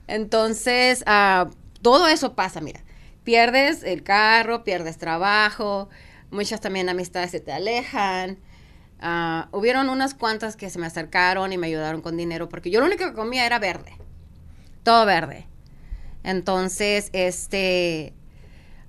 Entonces, 0.07 1.05
ah, 1.07 1.49
todo 1.81 2.09
eso 2.09 2.35
pasa, 2.35 2.59
mira 2.59 2.81
pierdes 3.25 3.83
el 3.83 4.03
carro, 4.03 4.63
pierdes 4.63 4.97
trabajo, 4.97 5.89
muchas 6.31 6.61
también 6.61 6.87
amistades 6.87 7.31
se 7.31 7.41
te 7.41 7.51
alejan. 7.51 8.37
Uh, 9.01 9.45
hubieron 9.51 9.89
unas 9.89 10.13
cuantas 10.13 10.55
que 10.55 10.69
se 10.69 10.79
me 10.79 10.85
acercaron 10.85 11.51
y 11.51 11.57
me 11.57 11.67
ayudaron 11.67 12.01
con 12.01 12.15
dinero 12.15 12.47
porque 12.47 12.71
yo 12.71 12.79
lo 12.79 12.85
único 12.85 13.03
que 13.03 13.13
comía 13.13 13.45
era 13.45 13.59
verde, 13.59 13.97
todo 14.83 15.05
verde. 15.05 15.47
Entonces, 16.23 17.09
este, 17.11 18.13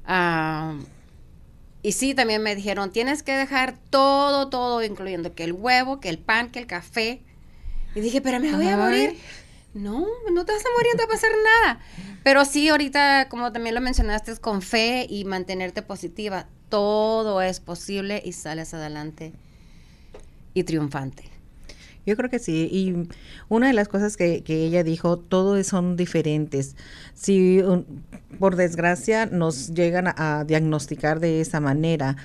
uh, 0.08 0.80
y 1.82 1.92
sí, 1.92 2.14
también 2.14 2.42
me 2.42 2.54
dijeron, 2.54 2.92
tienes 2.92 3.22
que 3.22 3.32
dejar 3.32 3.76
todo, 3.90 4.48
todo, 4.48 4.82
incluyendo 4.84 5.34
que 5.34 5.44
el 5.44 5.52
huevo, 5.52 6.00
que 6.00 6.08
el 6.08 6.18
pan, 6.18 6.50
que 6.50 6.60
el 6.60 6.66
café. 6.66 7.22
Y 7.94 8.00
dije, 8.00 8.20
pero 8.20 8.38
me 8.40 8.54
voy 8.54 8.68
a 8.68 8.76
morir. 8.76 9.18
No, 9.76 10.06
no 10.32 10.44
te 10.46 10.52
vas 10.52 10.62
a 10.64 10.72
morir, 10.74 10.92
no 10.94 10.96
te 10.96 11.04
va 11.04 11.04
a 11.04 11.08
pasar 11.08 11.30
nada. 11.62 11.80
Pero 12.24 12.46
sí, 12.46 12.68
ahorita, 12.68 13.28
como 13.28 13.52
también 13.52 13.74
lo 13.74 13.82
mencionaste, 13.82 14.32
es 14.32 14.40
con 14.40 14.62
fe 14.62 15.06
y 15.08 15.26
mantenerte 15.26 15.82
positiva. 15.82 16.46
Todo 16.70 17.42
es 17.42 17.60
posible 17.60 18.22
y 18.24 18.32
sales 18.32 18.72
adelante 18.72 19.32
y 20.54 20.64
triunfante. 20.64 21.24
Yo 22.06 22.16
creo 22.16 22.30
que 22.30 22.38
sí. 22.38 22.68
Y 22.72 23.08
una 23.50 23.66
de 23.66 23.74
las 23.74 23.88
cosas 23.88 24.16
que, 24.16 24.42
que 24.42 24.64
ella 24.64 24.82
dijo, 24.82 25.18
todos 25.18 25.66
son 25.66 25.96
diferentes. 25.96 26.74
Si 27.12 27.60
por 28.38 28.56
desgracia 28.56 29.26
nos 29.26 29.74
llegan 29.74 30.06
a 30.16 30.44
diagnosticar 30.46 31.20
de 31.20 31.42
esa 31.42 31.60
manera, 31.60 32.16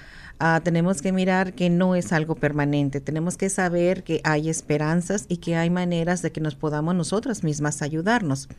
Ah, 0.44 0.60
tenemos 0.64 1.04
que 1.04 1.12
mirar 1.12 1.54
que 1.54 1.70
no 1.70 1.94
es 1.94 2.12
algo 2.12 2.34
permanente, 2.34 3.00
tenemos 3.00 3.38
que 3.38 3.48
saber 3.48 4.04
que 4.04 4.22
hay 4.24 4.50
esperanzas 4.50 5.26
y 5.28 5.38
que 5.38 5.56
hay 5.56 5.70
maneras 5.70 6.24
de 6.24 6.32
que 6.32 6.42
nos 6.42 6.56
podamos 6.56 6.96
nosotras 6.96 7.44
mismas 7.44 7.84
ayudarnos. 7.84 8.50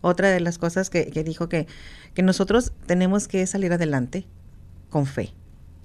Otra 0.00 0.30
de 0.30 0.40
las 0.40 0.56
cosas 0.56 0.88
que, 0.88 1.04
dijo 1.26 1.50
que, 1.50 1.66
que 2.14 2.22
nosotros 2.22 2.72
tenemos 2.86 3.28
que 3.28 3.46
salir 3.46 3.74
adelante 3.74 4.24
con 4.88 5.04
fe. 5.04 5.34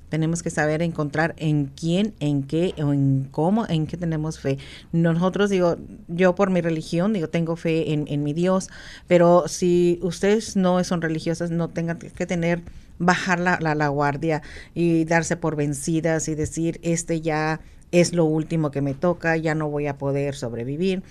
Tenemos 0.08 0.44
que 0.44 0.50
saber 0.50 0.82
encontrar 0.82 1.36
en 1.38 1.66
quién, 1.66 2.14
en 2.22 2.44
qué 2.44 2.74
o 2.82 2.94
en 2.94 3.28
cómo, 3.30 3.68
en 3.68 3.86
qué 3.86 3.98
tenemos 3.98 4.40
fe. 4.40 4.60
Nosotros, 4.94 5.50
digo, 5.50 5.76
yo 6.08 6.36
por 6.36 6.52
mi 6.52 6.62
religión, 6.62 7.12
digo, 7.12 7.28
tengo 7.28 7.58
fe 7.58 7.92
en, 7.92 8.06
en 8.08 8.24
mi 8.24 8.32
Dios, 8.32 8.70
pero 9.08 9.50
si 9.50 10.00
ustedes 10.04 10.56
no 10.56 10.82
son 10.86 11.02
religiosas, 11.02 11.52
no 11.52 11.68
tengan 11.68 12.00
que 12.00 12.26
tener 12.26 12.62
bajar 13.06 13.40
la, 13.40 13.58
la, 13.60 13.88
guardia 13.88 14.42
y 14.74 15.06
darse 15.06 15.38
por 15.38 15.56
vencidas 15.56 16.28
y 16.28 16.36
decir, 16.36 16.80
este 16.84 17.22
ya 17.22 17.62
es 17.92 18.14
lo 18.14 18.26
último 18.26 18.72
que 18.72 18.82
me 18.82 18.94
toca, 18.94 19.38
ya 19.38 19.56
no 19.56 19.70
voy 19.70 19.88
a 19.88 19.98
poder 19.98 20.36
sobrevivir. 20.36 21.04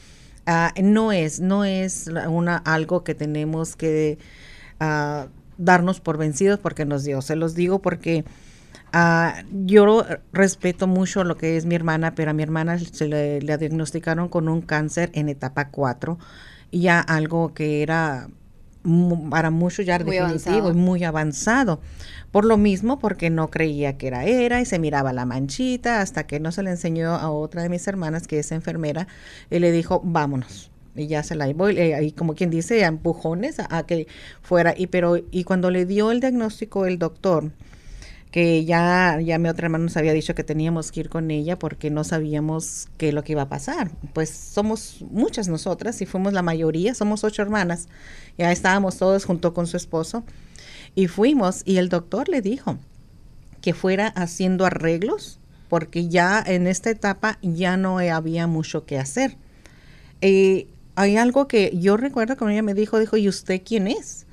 Ah, 0.47 0.73
no 0.83 1.13
es, 1.13 1.41
no 1.41 1.65
es 1.65 2.11
una, 2.29 2.57
algo 2.57 3.05
que 3.05 3.15
tenemos 3.15 3.77
que 3.77 4.19
uh, 4.81 5.29
darnos 5.59 6.01
por 6.01 6.19
vencidos 6.19 6.59
porque 6.59 6.85
nos 6.85 7.05
dio. 7.05 7.23
Se 7.23 7.37
los 7.37 7.55
digo 7.55 7.81
porque 7.81 8.25
uh, 8.93 9.47
yo 9.65 10.05
respeto 10.33 10.89
mucho 10.89 11.23
lo 11.23 11.37
que 11.37 11.57
es 11.57 11.67
mi 11.67 11.77
hermana, 11.77 12.15
pero 12.15 12.33
a 12.33 12.35
mi 12.35 12.43
hermana 12.43 12.79
se 12.79 13.07
le, 13.07 13.39
diagnosticaron 13.39 14.29
con 14.29 14.49
un 14.49 14.63
cáncer 14.63 15.11
en 15.15 15.29
etapa 15.29 15.69
4, 15.69 16.19
ya 16.73 17.01
algo 17.01 17.55
que 17.55 17.83
era 17.83 18.29
para 19.31 19.51
muchos 19.51 19.87
ya 19.87 19.99
definitivo 19.99 20.71
y 20.71 20.75
muy 20.75 21.05
avanzado. 21.05 21.81
Por 22.31 22.45
lo 22.45 22.57
mismo, 22.57 22.99
porque 22.99 23.31
no 23.31 23.49
creía 23.49 23.99
que 23.99 24.07
era 24.07 24.25
era 24.25 24.61
y 24.61 24.65
se 24.65 24.79
miraba 24.79 25.13
la 25.13 25.27
manchita 25.27 26.01
hasta 26.01 26.27
que 26.27 26.41
no 26.41 26.51
se 26.51 26.63
le 26.63 26.71
enseñó 26.71 27.15
a 27.15 27.31
otra 27.31 27.63
de 27.63 27.69
mis 27.69 27.87
hermanas 27.87 28.27
que 28.27 28.39
es 28.39 28.53
enfermera 28.53 29.07
y 29.51 29.59
le 29.59 29.71
dijo, 29.71 30.01
vámonos. 30.05 30.71
Y 30.95 31.07
ya 31.07 31.23
se 31.23 31.35
la 31.37 31.47
llevó, 31.47 31.71
y, 31.71 32.13
como 32.13 32.35
quien 32.35 32.51
dice, 32.51 32.85
a 32.85 32.89
empujones 32.89 33.57
a, 33.59 33.83
que 33.85 34.07
fuera. 34.43 34.75
Y, 34.77 34.89
pero, 34.89 35.17
y 35.17 35.45
cuando 35.45 35.71
le 35.71 35.87
dio 35.87 36.11
el 36.11 36.21
diagnóstico 36.21 36.85
el 36.85 36.99
doctor, 36.99 37.51
que 38.33 38.65
ya, 38.65 39.21
ya 39.21 39.39
mi 39.39 39.51
otra 39.51 39.67
hermana 39.67 39.85
nos 39.85 39.97
había 39.99 40.15
dicho 40.15 40.35
que 40.35 40.43
teníamos 40.43 40.91
que 40.91 41.01
ir 41.01 41.11
con 41.11 41.31
ella 41.31 41.59
porque 41.59 41.91
no 41.91 42.03
sabíamos 42.03 42.89
qué 42.97 43.13
lo 43.13 43.23
que 43.23 43.33
iba 43.33 43.43
a 43.43 43.49
pasar. 43.51 43.91
Pues 44.15 44.31
somos 44.31 45.05
muchas 45.11 45.49
nosotras 45.49 46.01
y 46.01 46.07
fuimos 46.07 46.33
la 46.33 46.41
mayoría, 46.41 46.95
somos 46.95 47.25
ocho 47.25 47.43
hermanas. 47.43 47.89
Ya 48.39 48.51
estábamos 48.51 48.97
todos 48.97 49.27
junto 49.27 49.53
con 49.53 49.67
su 49.67 49.77
esposo 49.77 50.25
y 50.95 51.09
fuimos 51.09 51.61
y 51.67 51.77
el 51.77 51.91
doctor 51.91 52.31
le 52.31 52.41
dijo 52.41 52.79
que 53.61 53.75
fuera 53.75 54.09
haciendo 54.09 54.65
arreglos 54.65 55.39
porque 55.69 56.09
ya 56.09 56.43
en 56.45 56.67
esta 56.67 56.89
etapa 56.89 57.39
ya 57.43 57.77
no 57.77 57.99
había 57.99 58.47
mucho 58.47 58.87
que 58.87 58.99
hacer. 58.99 59.37
Y 60.23 60.69
hay 60.95 61.19
algo 61.19 61.49
que 61.49 61.77
yo 61.79 61.99
recuerdo 61.99 62.39
cuando 62.39 62.53
ella 62.53 62.63
me 62.63 62.75
dijo, 62.75 62.99
dijo, 62.99 63.19
¿y 63.19 63.29
usted 63.29 63.61
quién 63.63 63.89
es? 63.89 64.27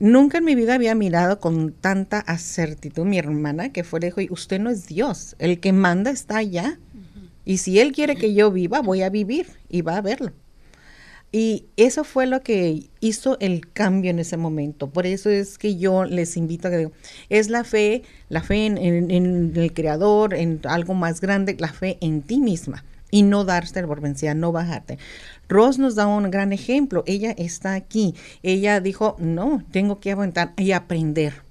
Nunca 0.00 0.38
en 0.38 0.44
mi 0.44 0.54
vida 0.54 0.74
había 0.74 0.94
mirado 0.94 1.40
con 1.40 1.72
tanta 1.72 2.20
acertitud 2.20 3.04
mi 3.04 3.18
hermana 3.18 3.70
que 3.70 3.84
fue, 3.84 4.00
dijo, 4.00 4.22
usted 4.30 4.58
no 4.58 4.70
es 4.70 4.86
Dios, 4.86 5.36
el 5.38 5.60
que 5.60 5.74
manda 5.74 6.10
está 6.10 6.38
allá. 6.38 6.78
Y 7.44 7.58
si 7.58 7.80
Él 7.80 7.92
quiere 7.92 8.16
que 8.16 8.32
yo 8.32 8.50
viva, 8.50 8.80
voy 8.80 9.02
a 9.02 9.10
vivir 9.10 9.48
y 9.68 9.82
va 9.82 9.98
a 9.98 10.00
verlo. 10.00 10.32
Y 11.32 11.66
eso 11.76 12.02
fue 12.02 12.26
lo 12.26 12.42
que 12.42 12.88
hizo 13.00 13.38
el 13.40 13.70
cambio 13.72 14.10
en 14.10 14.18
ese 14.18 14.38
momento. 14.38 14.88
Por 14.88 15.06
eso 15.06 15.28
es 15.28 15.58
que 15.58 15.76
yo 15.76 16.06
les 16.06 16.38
invito 16.38 16.68
a 16.68 16.70
que 16.70 16.90
es 17.28 17.50
la 17.50 17.62
fe, 17.62 18.02
la 18.30 18.42
fe 18.42 18.64
en, 18.66 18.78
en 18.78 19.52
el 19.54 19.72
Creador, 19.74 20.32
en 20.32 20.60
algo 20.64 20.94
más 20.94 21.20
grande, 21.20 21.56
la 21.58 21.72
fe 21.72 21.98
en 22.00 22.22
ti 22.22 22.40
misma 22.40 22.84
y 23.10 23.22
no 23.22 23.44
darse 23.44 23.82
por 23.86 24.00
vencida, 24.00 24.34
no 24.34 24.52
bajarte. 24.52 24.98
Ross 25.50 25.78
nos 25.78 25.96
da 25.96 26.06
un 26.06 26.30
gran 26.30 26.52
ejemplo. 26.52 27.02
Ella 27.06 27.32
está 27.36 27.74
aquí. 27.74 28.14
Ella 28.42 28.80
dijo, 28.80 29.16
no, 29.18 29.62
tengo 29.72 30.00
que 30.00 30.12
aguantar 30.12 30.54
y 30.56 30.72
aprender. 30.72 31.42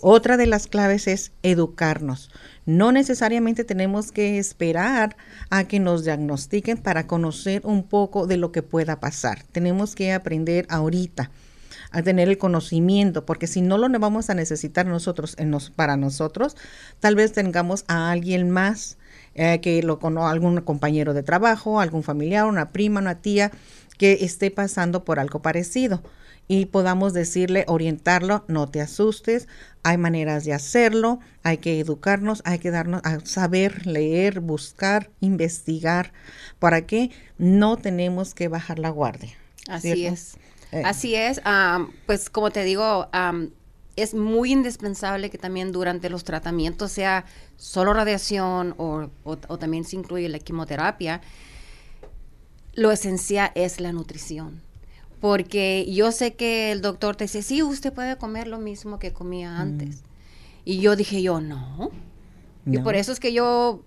Otra 0.00 0.36
de 0.36 0.46
las 0.46 0.68
claves 0.68 1.08
es 1.08 1.32
educarnos. 1.42 2.30
No 2.66 2.92
necesariamente 2.92 3.64
tenemos 3.64 4.12
que 4.12 4.38
esperar 4.38 5.16
a 5.50 5.64
que 5.64 5.80
nos 5.80 6.04
diagnostiquen 6.04 6.78
para 6.78 7.08
conocer 7.08 7.62
un 7.64 7.82
poco 7.82 8.28
de 8.28 8.36
lo 8.36 8.52
que 8.52 8.62
pueda 8.62 9.00
pasar. 9.00 9.42
Tenemos 9.50 9.96
que 9.96 10.12
aprender 10.12 10.66
ahorita 10.68 11.32
a 11.90 12.02
tener 12.02 12.28
el 12.28 12.38
conocimiento, 12.38 13.26
porque 13.26 13.48
si 13.48 13.60
no 13.60 13.76
lo 13.76 13.88
vamos 13.98 14.30
a 14.30 14.34
necesitar 14.34 14.86
nosotros 14.86 15.34
en 15.36 15.54
para 15.74 15.96
nosotros, 15.96 16.56
tal 17.00 17.16
vez 17.16 17.32
tengamos 17.32 17.84
a 17.88 18.10
alguien 18.10 18.50
más 18.50 18.96
eh, 19.34 19.60
que 19.60 19.82
lo 19.82 19.98
conozca 19.98 20.30
algún 20.30 20.60
compañero 20.60 21.14
de 21.14 21.22
trabajo, 21.22 21.80
algún 21.80 22.02
familiar, 22.02 22.46
una 22.46 22.70
prima, 22.70 23.00
una 23.00 23.20
tía 23.20 23.50
que 23.98 24.18
esté 24.24 24.50
pasando 24.50 25.04
por 25.04 25.18
algo 25.18 25.42
parecido 25.42 26.02
y 26.48 26.66
podamos 26.66 27.12
decirle, 27.12 27.64
orientarlo, 27.68 28.44
no 28.48 28.68
te 28.68 28.80
asustes, 28.80 29.48
hay 29.82 29.96
maneras 29.96 30.44
de 30.44 30.52
hacerlo, 30.52 31.20
hay 31.42 31.58
que 31.58 31.80
educarnos, 31.80 32.42
hay 32.44 32.58
que 32.58 32.70
darnos 32.70 33.00
a 33.04 33.20
saber 33.20 33.86
leer, 33.86 34.40
buscar, 34.40 35.10
investigar, 35.20 36.12
para 36.58 36.86
que 36.86 37.10
no 37.38 37.76
tenemos 37.76 38.34
que 38.34 38.48
bajar 38.48 38.78
la 38.78 38.90
guardia. 38.90 39.32
Así 39.68 40.06
es. 40.06 40.36
Eh. 40.72 40.82
Así 40.84 41.14
es, 41.14 41.40
pues 42.06 42.30
como 42.30 42.50
te 42.50 42.64
digo, 42.64 43.08
es 43.96 44.14
muy 44.14 44.52
indispensable 44.52 45.30
que 45.30 45.38
también 45.38 45.72
durante 45.72 46.08
los 46.08 46.24
tratamientos 46.24 46.92
sea 46.92 47.24
solo 47.56 47.92
radiación 47.92 48.74
o, 48.78 49.08
también 49.58 49.84
se 49.84 49.96
incluye 49.96 50.28
la 50.28 50.38
quimioterapia. 50.38 51.20
Lo 52.74 52.90
esencial 52.90 53.52
es 53.54 53.80
la 53.80 53.92
nutrición. 53.92 54.62
Porque 55.20 55.86
yo 55.92 56.10
sé 56.10 56.34
que 56.34 56.72
el 56.72 56.80
doctor 56.80 57.16
te 57.16 57.24
dice, 57.24 57.42
sí, 57.42 57.62
usted 57.62 57.92
puede 57.92 58.16
comer 58.16 58.48
lo 58.48 58.58
mismo 58.58 58.98
que 58.98 59.12
comía 59.12 59.50
mm. 59.50 59.60
antes. 59.60 60.02
Y 60.64 60.80
yo 60.80 60.96
dije, 60.96 61.22
yo 61.22 61.40
no. 61.40 61.90
Y 62.64 62.78
por 62.78 62.94
eso 62.94 63.12
es 63.12 63.20
que 63.20 63.32
yo 63.32 63.84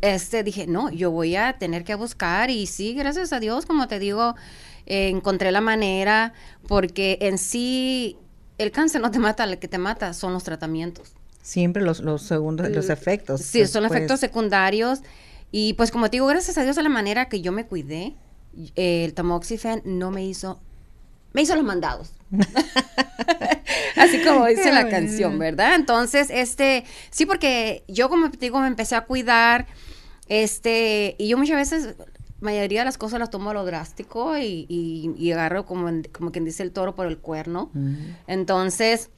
este, 0.00 0.42
dije, 0.42 0.66
no, 0.66 0.90
yo 0.90 1.10
voy 1.10 1.36
a 1.36 1.58
tener 1.58 1.84
que 1.84 1.94
buscar. 1.94 2.50
Y 2.50 2.66
sí, 2.66 2.94
gracias 2.94 3.32
a 3.32 3.40
Dios, 3.40 3.64
como 3.64 3.88
te 3.88 3.98
digo, 3.98 4.34
encontré 4.86 5.52
la 5.52 5.60
manera, 5.60 6.32
porque 6.66 7.18
en 7.20 7.38
sí 7.38 8.18
el 8.60 8.70
cáncer 8.70 9.00
no 9.00 9.10
te 9.10 9.18
mata, 9.18 9.46
lo 9.46 9.58
que 9.58 9.68
te 9.68 9.78
mata 9.78 10.12
son 10.12 10.32
los 10.32 10.44
tratamientos. 10.44 11.12
Siempre 11.42 11.82
los, 11.82 12.00
los 12.00 12.22
segundos, 12.22 12.68
los 12.70 12.90
efectos. 12.90 13.40
Sí, 13.40 13.66
son 13.66 13.86
efectos 13.86 14.20
secundarios. 14.20 15.00
Y 15.50 15.72
pues 15.74 15.90
como 15.90 16.06
te 16.10 16.16
digo, 16.16 16.26
gracias 16.26 16.58
a 16.58 16.62
Dios 16.62 16.78
a 16.78 16.82
la 16.82 16.88
manera 16.88 17.28
que 17.28 17.40
yo 17.40 17.52
me 17.52 17.66
cuidé, 17.66 18.14
el 18.76 19.14
tamoxifen 19.14 19.82
no 19.84 20.10
me 20.10 20.24
hizo, 20.24 20.60
me 21.32 21.42
hizo 21.42 21.56
los 21.56 21.64
mandados. 21.64 22.12
así 23.96 24.22
como 24.22 24.46
dice 24.46 24.72
la 24.72 24.88
canción, 24.88 25.38
¿verdad? 25.38 25.74
Entonces, 25.74 26.28
este, 26.30 26.84
sí, 27.10 27.26
porque 27.26 27.84
yo 27.88 28.08
como 28.08 28.30
te 28.30 28.38
digo, 28.38 28.60
me 28.60 28.68
empecé 28.68 28.94
a 28.94 29.02
cuidar, 29.02 29.66
este, 30.28 31.16
y 31.18 31.28
yo 31.28 31.38
muchas 31.38 31.56
veces, 31.56 31.94
mayoría 32.40 32.80
de 32.80 32.84
las 32.86 32.98
cosas 32.98 33.20
las 33.20 33.30
tomo 33.30 33.50
a 33.50 33.54
lo 33.54 33.64
drástico 33.64 34.36
y, 34.38 34.66
y, 34.68 35.32
agarro 35.32 35.66
como, 35.66 35.90
como 36.12 36.32
quien 36.32 36.44
dice 36.44 36.62
el 36.62 36.72
toro 36.72 36.94
por 36.94 37.06
el 37.06 37.18
cuerno. 37.18 37.70
Entonces, 38.26 39.10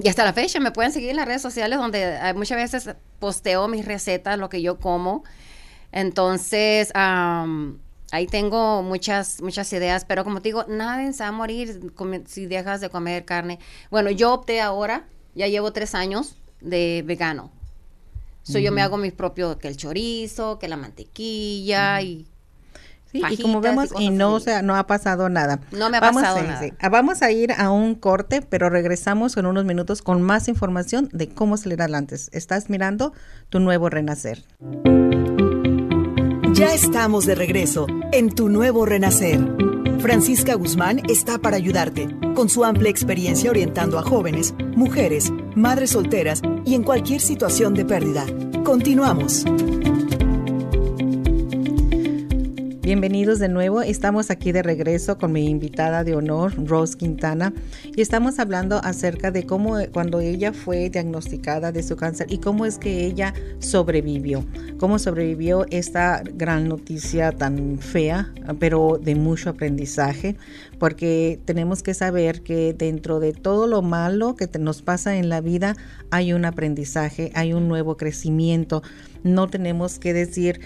y 0.00 0.08
hasta 0.08 0.24
la 0.24 0.32
fecha 0.32 0.60
me 0.60 0.70
pueden 0.70 0.92
seguir 0.92 1.10
en 1.10 1.16
las 1.16 1.26
redes 1.26 1.42
sociales 1.42 1.78
donde 1.78 2.02
eh, 2.02 2.34
muchas 2.34 2.56
veces 2.56 2.94
posteo 3.18 3.66
mis 3.68 3.84
recetas, 3.84 4.38
lo 4.38 4.48
que 4.48 4.62
yo 4.62 4.78
como. 4.78 5.24
Entonces, 5.90 6.92
ahí 6.94 8.26
tengo 8.30 8.82
muchas, 8.82 9.40
muchas 9.42 9.72
ideas, 9.72 10.04
pero 10.04 10.22
como 10.22 10.40
te 10.40 10.50
digo, 10.50 10.64
nadie 10.68 11.12
se 11.12 11.22
va 11.22 11.30
a 11.30 11.32
morir 11.32 11.80
si 12.26 12.46
dejas 12.46 12.80
de 12.80 12.90
comer 12.90 13.24
carne. 13.24 13.58
Bueno, 13.90 14.10
yo 14.10 14.34
opté 14.34 14.60
ahora, 14.60 15.06
ya 15.34 15.48
llevo 15.48 15.72
tres 15.72 15.94
años 15.94 16.36
de 16.60 17.02
vegano. 17.04 17.50
So, 18.50 18.58
Yo 18.58 18.72
me 18.72 18.82
hago 18.82 18.96
mis 18.96 19.12
propios, 19.12 19.56
que 19.56 19.68
el 19.68 19.76
chorizo, 19.76 20.58
que 20.58 20.68
la 20.68 20.76
mantequilla 20.76 22.00
y 22.00 22.26
Sí, 23.10 23.22
y 23.30 23.38
como 23.38 23.62
vemos, 23.62 23.88
y, 23.98 24.10
no, 24.10 24.34
o 24.34 24.40
sea, 24.40 24.60
no 24.60 24.76
ha 24.76 24.86
pasado 24.86 25.30
nada. 25.30 25.60
No 25.72 25.88
me 25.88 25.96
ha 25.96 26.00
pasado 26.00 26.42
nada. 26.42 26.68
Ah, 26.78 26.90
vamos 26.90 27.22
a 27.22 27.30
ir 27.30 27.52
a 27.52 27.70
un 27.70 27.94
corte, 27.94 28.42
pero 28.42 28.68
regresamos 28.68 29.38
en 29.38 29.46
unos 29.46 29.64
minutos 29.64 30.02
con 30.02 30.20
más 30.20 30.46
información 30.46 31.08
de 31.12 31.28
cómo 31.28 31.56
salir 31.56 31.80
adelante. 31.80 32.16
Estás 32.32 32.68
mirando 32.68 33.14
tu 33.48 33.60
nuevo 33.60 33.88
renacer. 33.88 34.44
Ya 36.52 36.74
estamos 36.74 37.24
de 37.24 37.34
regreso 37.34 37.86
en 38.12 38.34
tu 38.34 38.50
nuevo 38.50 38.84
renacer. 38.84 39.40
Francisca 40.00 40.54
Guzmán 40.54 41.00
está 41.08 41.38
para 41.38 41.56
ayudarte, 41.56 42.08
con 42.34 42.50
su 42.50 42.62
amplia 42.64 42.90
experiencia 42.90 43.50
orientando 43.50 43.98
a 43.98 44.02
jóvenes, 44.02 44.54
mujeres, 44.76 45.32
madres 45.58 45.90
solteras 45.90 46.40
y 46.64 46.74
en 46.74 46.82
cualquier 46.82 47.20
situación 47.20 47.74
de 47.74 47.84
pérdida. 47.84 48.24
Continuamos. 48.64 49.44
Bienvenidos 52.88 53.38
de 53.38 53.50
nuevo. 53.50 53.82
Estamos 53.82 54.30
aquí 54.30 54.50
de 54.50 54.62
regreso 54.62 55.18
con 55.18 55.32
mi 55.32 55.44
invitada 55.44 56.04
de 56.04 56.14
honor, 56.14 56.54
Rose 56.66 56.96
Quintana, 56.96 57.52
y 57.94 58.00
estamos 58.00 58.38
hablando 58.38 58.80
acerca 58.82 59.30
de 59.30 59.44
cómo 59.44 59.76
cuando 59.92 60.20
ella 60.20 60.54
fue 60.54 60.88
diagnosticada 60.88 61.70
de 61.70 61.82
su 61.82 61.96
cáncer 61.96 62.32
y 62.32 62.38
cómo 62.38 62.64
es 62.64 62.78
que 62.78 63.04
ella 63.04 63.34
sobrevivió, 63.58 64.42
cómo 64.78 64.98
sobrevivió 64.98 65.66
esta 65.68 66.22
gran 66.32 66.66
noticia 66.66 67.30
tan 67.32 67.78
fea, 67.78 68.32
pero 68.58 68.98
de 68.98 69.14
mucho 69.16 69.50
aprendizaje, 69.50 70.36
porque 70.78 71.38
tenemos 71.44 71.82
que 71.82 71.92
saber 71.92 72.40
que 72.40 72.72
dentro 72.72 73.20
de 73.20 73.34
todo 73.34 73.66
lo 73.66 73.82
malo 73.82 74.34
que 74.34 74.48
nos 74.58 74.80
pasa 74.80 75.18
en 75.18 75.28
la 75.28 75.42
vida 75.42 75.76
hay 76.10 76.32
un 76.32 76.46
aprendizaje, 76.46 77.32
hay 77.34 77.52
un 77.52 77.68
nuevo 77.68 77.98
crecimiento. 77.98 78.82
No 79.24 79.48
tenemos 79.48 79.98
que 79.98 80.14
decir, 80.14 80.60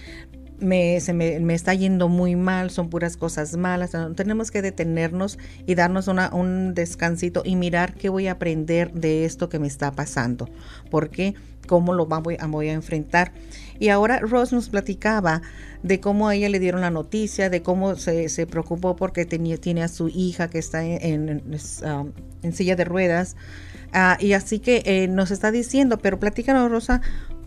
me, 0.63 1.01
se 1.01 1.13
me, 1.13 1.41
me, 1.41 1.55
está 1.55 1.75
yendo 1.75 2.09
muy 2.09 2.37
mal, 2.37 2.71
son 2.71 2.89
puras 2.89 3.17
cosas 3.17 3.57
malas. 3.57 3.93
Tenemos 4.15 4.51
que 4.51 4.63
detenernos 4.63 5.39
y 5.67 5.75
darnos 5.75 6.09
una, 6.09 6.33
un 6.33 6.75
descansito 6.75 7.43
y 7.45 7.57
mirar 7.57 7.95
qué 7.95 8.09
voy 8.09 8.29
a 8.29 8.33
aprender 8.33 8.93
de 8.93 9.25
esto 9.25 9.49
que 9.49 9.59
me 9.59 9.67
está 9.67 9.93
pasando. 9.93 10.49
Porque 10.91 11.35
cómo 11.67 11.95
lo 11.95 12.07
voy 12.07 12.37
a, 12.39 12.47
voy 12.47 12.69
a 12.69 12.73
enfrentar. 12.73 13.33
Y 13.79 13.89
ahora 13.89 14.19
Ross 14.21 14.53
nos 14.53 14.69
platicaba 14.69 15.43
de 15.83 16.01
cómo 16.01 16.29
a 16.29 16.35
ella 16.35 16.49
le 16.49 16.61
dieron 16.61 16.81
la 16.81 16.91
noticia, 16.91 17.51
de 17.51 17.63
cómo 17.63 17.97
se, 17.97 18.29
se 18.29 18.47
preocupó 18.47 18.95
porque 18.97 19.25
tenía, 19.25 19.57
tiene 19.57 19.83
a 19.83 19.89
su 19.89 20.09
hija 20.09 20.49
que 20.49 20.59
está 20.59 20.85
en, 20.85 21.29
en, 21.29 21.57
um, 21.85 22.13
en 22.43 22.53
silla 22.53 22.77
de 22.77 22.85
ruedas. 22.85 23.37
Uh, 23.95 24.23
y 24.23 24.33
así 24.33 24.59
que 24.59 24.83
eh, 24.87 25.09
nos 25.09 25.31
está 25.31 25.51
diciendo, 25.51 25.99
pero 25.99 26.19
platícanos, 26.19 26.71
Rosa, 26.71 27.03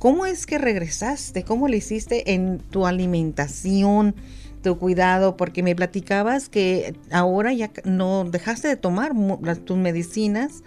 ¿Cómo 0.05 0.27
es 0.27 0.45
que 0.45 0.59
regresaste? 0.59 1.41
¿Cómo 1.41 1.67
le 1.67 1.77
hiciste 1.77 2.33
en 2.33 2.59
tu 2.59 2.85
alimentación, 2.85 4.13
tu 4.61 4.77
cuidado? 4.77 5.35
Porque 5.35 5.63
me 5.63 5.75
platicabas 5.75 6.47
que 6.47 6.93
ahora 7.09 7.51
ya 7.53 7.71
no 7.85 8.23
dejaste 8.23 8.67
de 8.67 8.75
tomar 8.75 9.13
tus 9.65 9.77
medicinas 9.77 10.63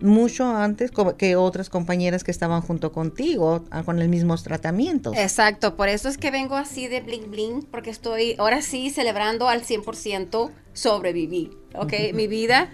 mucho 0.00 0.44
antes 0.56 0.90
que 1.16 1.36
otras 1.36 1.70
compañeras 1.70 2.24
que 2.24 2.32
estaban 2.32 2.62
junto 2.62 2.90
contigo 2.90 3.64
ah, 3.70 3.84
con 3.84 4.00
el 4.00 4.08
mismos 4.08 4.42
tratamientos. 4.42 5.16
Exacto, 5.16 5.76
por 5.76 5.88
eso 5.88 6.08
es 6.08 6.18
que 6.18 6.32
vengo 6.32 6.56
así 6.56 6.88
de 6.88 7.00
bling 7.00 7.30
bling, 7.30 7.62
porque 7.70 7.90
estoy 7.90 8.34
ahora 8.38 8.60
sí 8.60 8.90
celebrando 8.90 9.46
al 9.46 9.62
100% 9.62 10.50
sobreviví, 10.72 11.52
¿ok? 11.76 11.92
Mi 12.12 12.26
vida. 12.26 12.68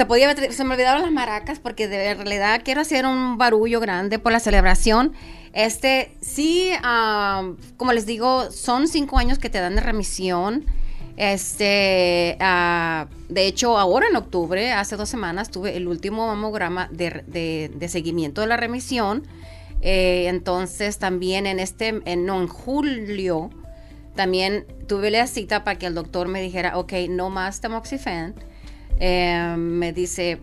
Se 0.00 0.64
me 0.64 0.74
olvidaron 0.74 1.02
las 1.02 1.12
maracas 1.12 1.58
porque 1.58 1.86
de 1.86 2.14
realidad 2.14 2.62
quiero 2.64 2.80
hacer 2.80 3.04
un 3.04 3.36
barullo 3.36 3.80
grande 3.80 4.18
por 4.18 4.32
la 4.32 4.40
celebración. 4.40 5.12
Este, 5.52 6.16
sí, 6.22 6.70
como 7.76 7.92
les 7.92 8.06
digo, 8.06 8.50
son 8.50 8.88
cinco 8.88 9.18
años 9.18 9.38
que 9.38 9.50
te 9.50 9.60
dan 9.60 9.74
de 9.74 9.82
remisión. 9.82 10.64
Este, 11.18 12.38
ah, 12.40 13.08
de 13.28 13.46
hecho, 13.46 13.76
ahora 13.76 14.06
en 14.08 14.16
octubre, 14.16 14.72
hace 14.72 14.96
dos 14.96 15.10
semanas, 15.10 15.50
tuve 15.50 15.76
el 15.76 15.86
último 15.86 16.26
mamograma 16.26 16.88
de, 16.90 17.70
seguimiento 17.88 18.40
de 18.40 18.46
la 18.46 18.56
remisión. 18.56 19.26
Eh, 19.82 20.28
entonces, 20.28 20.98
también 20.98 21.46
en 21.46 21.60
este, 21.60 21.92
no, 22.16 22.40
en 22.40 22.48
julio, 22.48 23.50
también 24.14 24.64
tuve 24.88 25.10
la 25.10 25.26
cita 25.26 25.62
para 25.62 25.78
que 25.78 25.84
el 25.84 25.94
doctor 25.94 26.26
me 26.26 26.40
dijera, 26.40 26.78
ok, 26.78 26.94
no 27.10 27.28
más 27.28 27.60
tamoxifen 27.60 28.34
eh, 29.00 29.54
me 29.56 29.92
dice, 29.92 30.40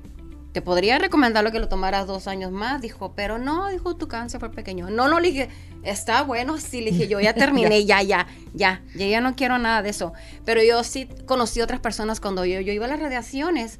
te 0.51 0.63
podría 0.63 0.97
recomendar 0.97 1.43
lo 1.43 1.51
que 1.51 1.59
lo 1.59 1.69
tomaras 1.69 2.07
dos 2.07 2.27
años 2.27 2.51
más. 2.51 2.81
Dijo, 2.81 3.13
pero 3.15 3.37
no, 3.37 3.69
dijo, 3.69 3.95
tu 3.95 4.07
cáncer 4.07 4.39
fue 4.39 4.51
pequeño. 4.51 4.89
No, 4.89 5.07
no, 5.07 5.19
le 5.19 5.29
dije, 5.29 5.49
está 5.83 6.23
bueno, 6.23 6.57
sí, 6.57 6.81
le 6.81 6.91
dije, 6.91 7.07
yo 7.07 7.19
ya 7.19 7.33
terminé, 7.35 7.85
ya, 7.85 8.01
ya, 8.01 8.27
ya, 8.55 8.81
ya, 8.95 9.07
ya 9.07 9.21
no 9.21 9.35
quiero 9.35 9.59
nada 9.59 9.83
de 9.83 9.91
eso. 9.91 10.13
Pero 10.43 10.63
yo 10.63 10.83
sí 10.83 11.07
conocí 11.27 11.61
a 11.61 11.63
otras 11.63 11.79
personas 11.79 12.19
cuando 12.19 12.43
yo, 12.43 12.59
yo 12.59 12.73
iba 12.73 12.85
a 12.85 12.89
las 12.89 12.99
radiaciones. 12.99 13.79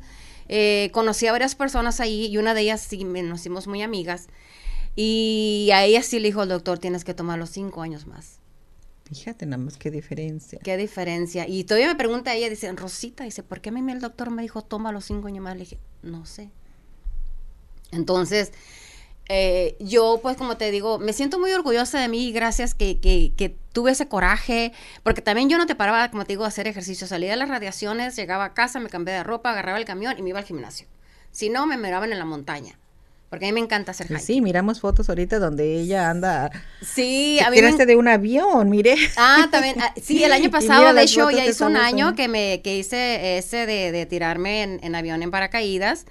Eh, 0.50 0.92
conocí 0.94 1.26
a 1.26 1.32
varias 1.32 1.56
personas 1.56 2.00
ahí 2.00 2.28
y 2.28 2.38
una 2.38 2.54
de 2.54 2.62
ellas 2.62 2.82
sí 2.82 3.04
nos 3.04 3.40
hicimos 3.40 3.66
muy 3.68 3.82
amigas. 3.82 4.28
Y 4.96 5.70
a 5.74 5.84
ella 5.84 6.04
sí 6.04 6.20
le 6.20 6.28
dijo 6.28 6.44
el 6.44 6.50
doctor, 6.50 6.78
tienes 6.78 7.04
que 7.04 7.16
tomar 7.16 7.40
los 7.40 7.50
cinco 7.50 7.82
años 7.82 8.06
más. 8.06 8.40
Fíjate 9.08 9.46
nada 9.46 9.64
más 9.64 9.78
qué 9.78 9.90
diferencia. 9.90 10.60
Qué 10.64 10.76
diferencia. 10.76 11.48
Y 11.48 11.64
todavía 11.64 11.88
me 11.88 11.96
pregunta 11.96 12.34
ella, 12.34 12.50
dice, 12.50 12.72
Rosita, 12.74 13.24
dice, 13.24 13.42
¿por 13.42 13.62
qué 13.62 13.70
a 13.70 13.72
mí 13.72 13.92
el 13.92 14.02
doctor 14.02 14.32
me 14.32 14.42
dijo 14.42 14.62
toma 14.64 14.92
los 14.92 15.06
cinco 15.06 15.28
años 15.28 15.44
más? 15.44 15.54
Le 15.56 15.62
dije, 15.62 15.80
no 16.02 16.26
sé. 16.26 16.50
Entonces, 17.92 18.52
eh, 19.30 19.78
yo 19.80 20.20
pues 20.22 20.38
como 20.38 20.58
te 20.58 20.72
digo, 20.72 21.00
me 21.00 21.14
siento 21.14 21.40
muy 21.40 21.52
orgullosa 21.52 22.00
de 22.00 22.08
mí, 22.08 22.32
gracias 22.32 22.74
que, 22.74 23.00
que, 23.00 23.34
que, 23.36 23.56
tuve 23.74 23.92
ese 23.92 24.08
coraje, 24.08 24.74
porque 25.04 25.22
también 25.22 25.50
yo 25.50 25.58
no 25.60 25.68
te 25.68 25.76
paraba, 25.76 26.10
como 26.10 26.26
te 26.26 26.34
digo, 26.34 26.46
a 26.46 26.48
hacer 26.48 26.68
ejercicio. 26.68 27.06
Salía 27.06 27.30
de 27.30 27.36
las 27.36 27.48
radiaciones, 27.48 28.16
llegaba 28.16 28.46
a 28.46 28.54
casa, 28.56 28.80
me 28.80 28.90
cambié 28.90 29.14
de 29.14 29.24
ropa, 29.24 29.52
agarraba 29.52 29.78
el 29.78 29.86
camión 29.86 30.18
y 30.18 30.24
me 30.24 30.30
iba 30.30 30.40
al 30.40 30.46
gimnasio. 30.46 30.88
Si 31.32 31.50
no, 31.50 31.68
me 31.68 31.78
miraban 31.78 32.12
en 32.12 32.18
la 32.18 32.26
montaña. 32.26 32.80
Porque 33.30 33.46
a 33.46 33.50
mí 33.50 33.54
me 33.54 33.60
encanta 33.60 33.92
hacer 33.92 34.08
hiking. 34.08 34.20
Sí, 34.20 34.42
miramos 34.42 34.80
fotos 34.80 35.10
ahorita 35.10 35.40
donde 35.40 35.76
ella 35.80 36.10
anda. 36.10 36.50
Sí, 36.82 37.40
a 37.46 37.50
mí 37.50 37.62
me... 37.62 37.86
de 37.86 37.96
un 37.98 38.08
avión, 38.08 38.70
mire. 38.70 38.96
Ah, 39.18 39.50
también. 39.52 39.76
Ah, 39.82 39.94
sí, 40.02 40.24
el 40.24 40.32
año 40.32 40.50
pasado, 40.52 40.94
de 40.94 41.04
hecho, 41.04 41.30
ya 41.30 41.46
hizo 41.46 41.66
un 41.66 41.76
año 41.76 42.16
que 42.16 42.30
me 42.30 42.62
que 42.62 42.78
hice 42.78 43.38
ese 43.38 43.66
de, 43.66 43.92
de 43.92 44.06
tirarme 44.06 44.64
en, 44.64 44.80
en, 44.82 44.96
avión 44.96 45.24
en 45.24 45.32
paracaídas. 45.32 46.06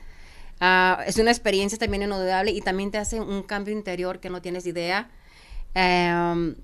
Uh, 0.60 1.02
es 1.06 1.16
una 1.18 1.30
experiencia 1.30 1.78
también 1.78 2.02
inolvidable 2.02 2.50
y 2.50 2.60
también 2.60 2.90
te 2.90 2.98
hace 2.98 3.20
un 3.20 3.42
cambio 3.42 3.74
interior 3.74 4.20
que 4.20 4.28
no 4.28 4.42
tienes 4.42 4.66
idea. 4.66 5.08
Um, 5.74 6.54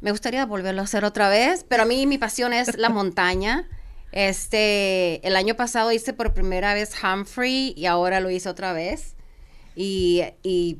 me 0.00 0.10
gustaría 0.10 0.44
volverlo 0.46 0.80
a 0.80 0.84
hacer 0.84 1.04
otra 1.04 1.28
vez, 1.28 1.64
pero 1.68 1.84
a 1.84 1.86
mí 1.86 2.06
mi 2.06 2.18
pasión 2.18 2.52
es 2.52 2.76
la 2.76 2.88
montaña. 2.90 3.68
Este, 4.12 5.26
el 5.26 5.36
año 5.36 5.54
pasado 5.54 5.90
hice 5.90 6.12
por 6.12 6.34
primera 6.34 6.74
vez 6.74 6.92
Humphrey 7.02 7.72
y 7.76 7.86
ahora 7.86 8.20
lo 8.20 8.30
hice 8.30 8.48
otra 8.48 8.72
vez. 8.72 9.16
Y, 9.74 10.22
y, 10.42 10.78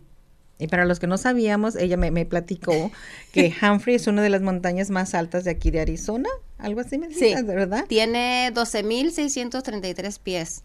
para 0.71 0.85
los 0.85 1.01
que 1.01 1.07
no 1.07 1.19
sabíamos, 1.19 1.75
ella 1.77 1.97
me, 1.97 2.11
me 2.11 2.25
platicó 2.25 2.93
que 3.33 3.53
Humphrey 3.63 3.97
es 3.97 4.07
una 4.07 4.23
de 4.23 4.31
las 4.31 4.43
montañas 4.43 4.91
más 4.91 5.15
altas 5.15 5.45
de 5.45 5.51
aquí 5.51 5.71
de 5.71 5.81
Arizona, 5.81 6.29
algo 6.59 6.81
así 6.81 6.99
me 6.99 7.13
sí, 7.13 7.35
¿verdad? 7.45 7.87
Tiene 7.89 8.53
12.633 8.55 10.21
pies. 10.21 10.63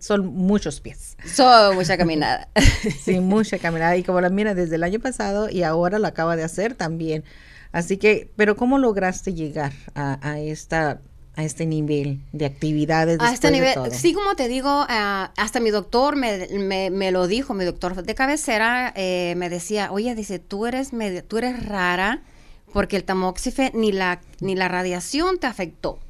Son 0.00 0.26
muchos 0.26 0.80
pies. 0.80 1.16
Son 1.24 1.74
mucha 1.74 1.96
caminada. 1.96 2.48
sí, 3.02 3.20
mucha 3.20 3.58
caminada. 3.60 3.96
Y 3.96 4.02
como 4.02 4.20
la 4.20 4.28
mira 4.28 4.54
desde 4.54 4.76
el 4.76 4.84
año 4.84 5.00
pasado 5.00 5.48
y 5.48 5.62
ahora 5.62 5.98
lo 5.98 6.06
acaba 6.06 6.36
de 6.36 6.44
hacer 6.44 6.74
también. 6.74 7.24
Así 7.72 7.96
que, 7.96 8.30
pero 8.36 8.56
¿cómo 8.56 8.78
lograste 8.78 9.34
llegar 9.34 9.72
a, 9.94 10.18
a 10.28 10.38
esta 10.40 11.00
a 11.38 11.44
este 11.44 11.66
nivel 11.66 12.18
de 12.32 12.46
actividades. 12.46 13.20
A 13.20 13.32
este 13.32 13.52
nivel, 13.52 13.76
sí, 13.92 14.12
como 14.12 14.34
te 14.34 14.48
digo, 14.48 14.82
uh, 14.82 14.86
hasta 15.36 15.60
mi 15.60 15.70
doctor 15.70 16.16
me, 16.16 16.48
me, 16.58 16.90
me, 16.90 17.12
lo 17.12 17.28
dijo, 17.28 17.54
mi 17.54 17.64
doctor 17.64 18.02
de 18.02 18.14
cabecera 18.16 18.92
eh, 18.96 19.34
me 19.36 19.48
decía, 19.48 19.92
oye, 19.92 20.16
dice, 20.16 20.40
tú 20.40 20.66
eres, 20.66 20.92
medio, 20.92 21.22
tú 21.22 21.38
eres 21.38 21.64
rara 21.64 22.22
porque 22.72 22.96
el 22.96 23.04
tamoxife 23.04 23.70
ni 23.72 23.92
la, 23.92 24.20
ni 24.40 24.56
la 24.56 24.66
radiación 24.66 25.38
te 25.38 25.46
afectó. 25.46 26.00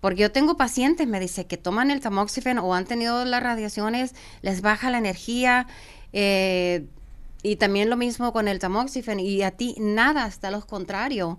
Porque 0.00 0.22
yo 0.22 0.32
tengo 0.32 0.56
pacientes, 0.56 1.06
me 1.06 1.20
dice, 1.20 1.46
que 1.46 1.56
toman 1.56 1.92
el 1.92 2.00
tamoxifen 2.00 2.58
o 2.58 2.74
han 2.74 2.86
tenido 2.86 3.24
las 3.24 3.44
radiaciones, 3.44 4.16
les 4.42 4.62
baja 4.62 4.90
la 4.90 4.98
energía. 4.98 5.68
Eh, 6.12 6.86
y 7.44 7.54
también 7.54 7.88
lo 7.88 7.96
mismo 7.96 8.32
con 8.32 8.48
el 8.48 8.58
tamoxifen. 8.58 9.20
Y 9.20 9.42
a 9.42 9.52
ti 9.52 9.76
nada, 9.78 10.26
está 10.26 10.50
lo 10.50 10.66
contrario. 10.66 11.38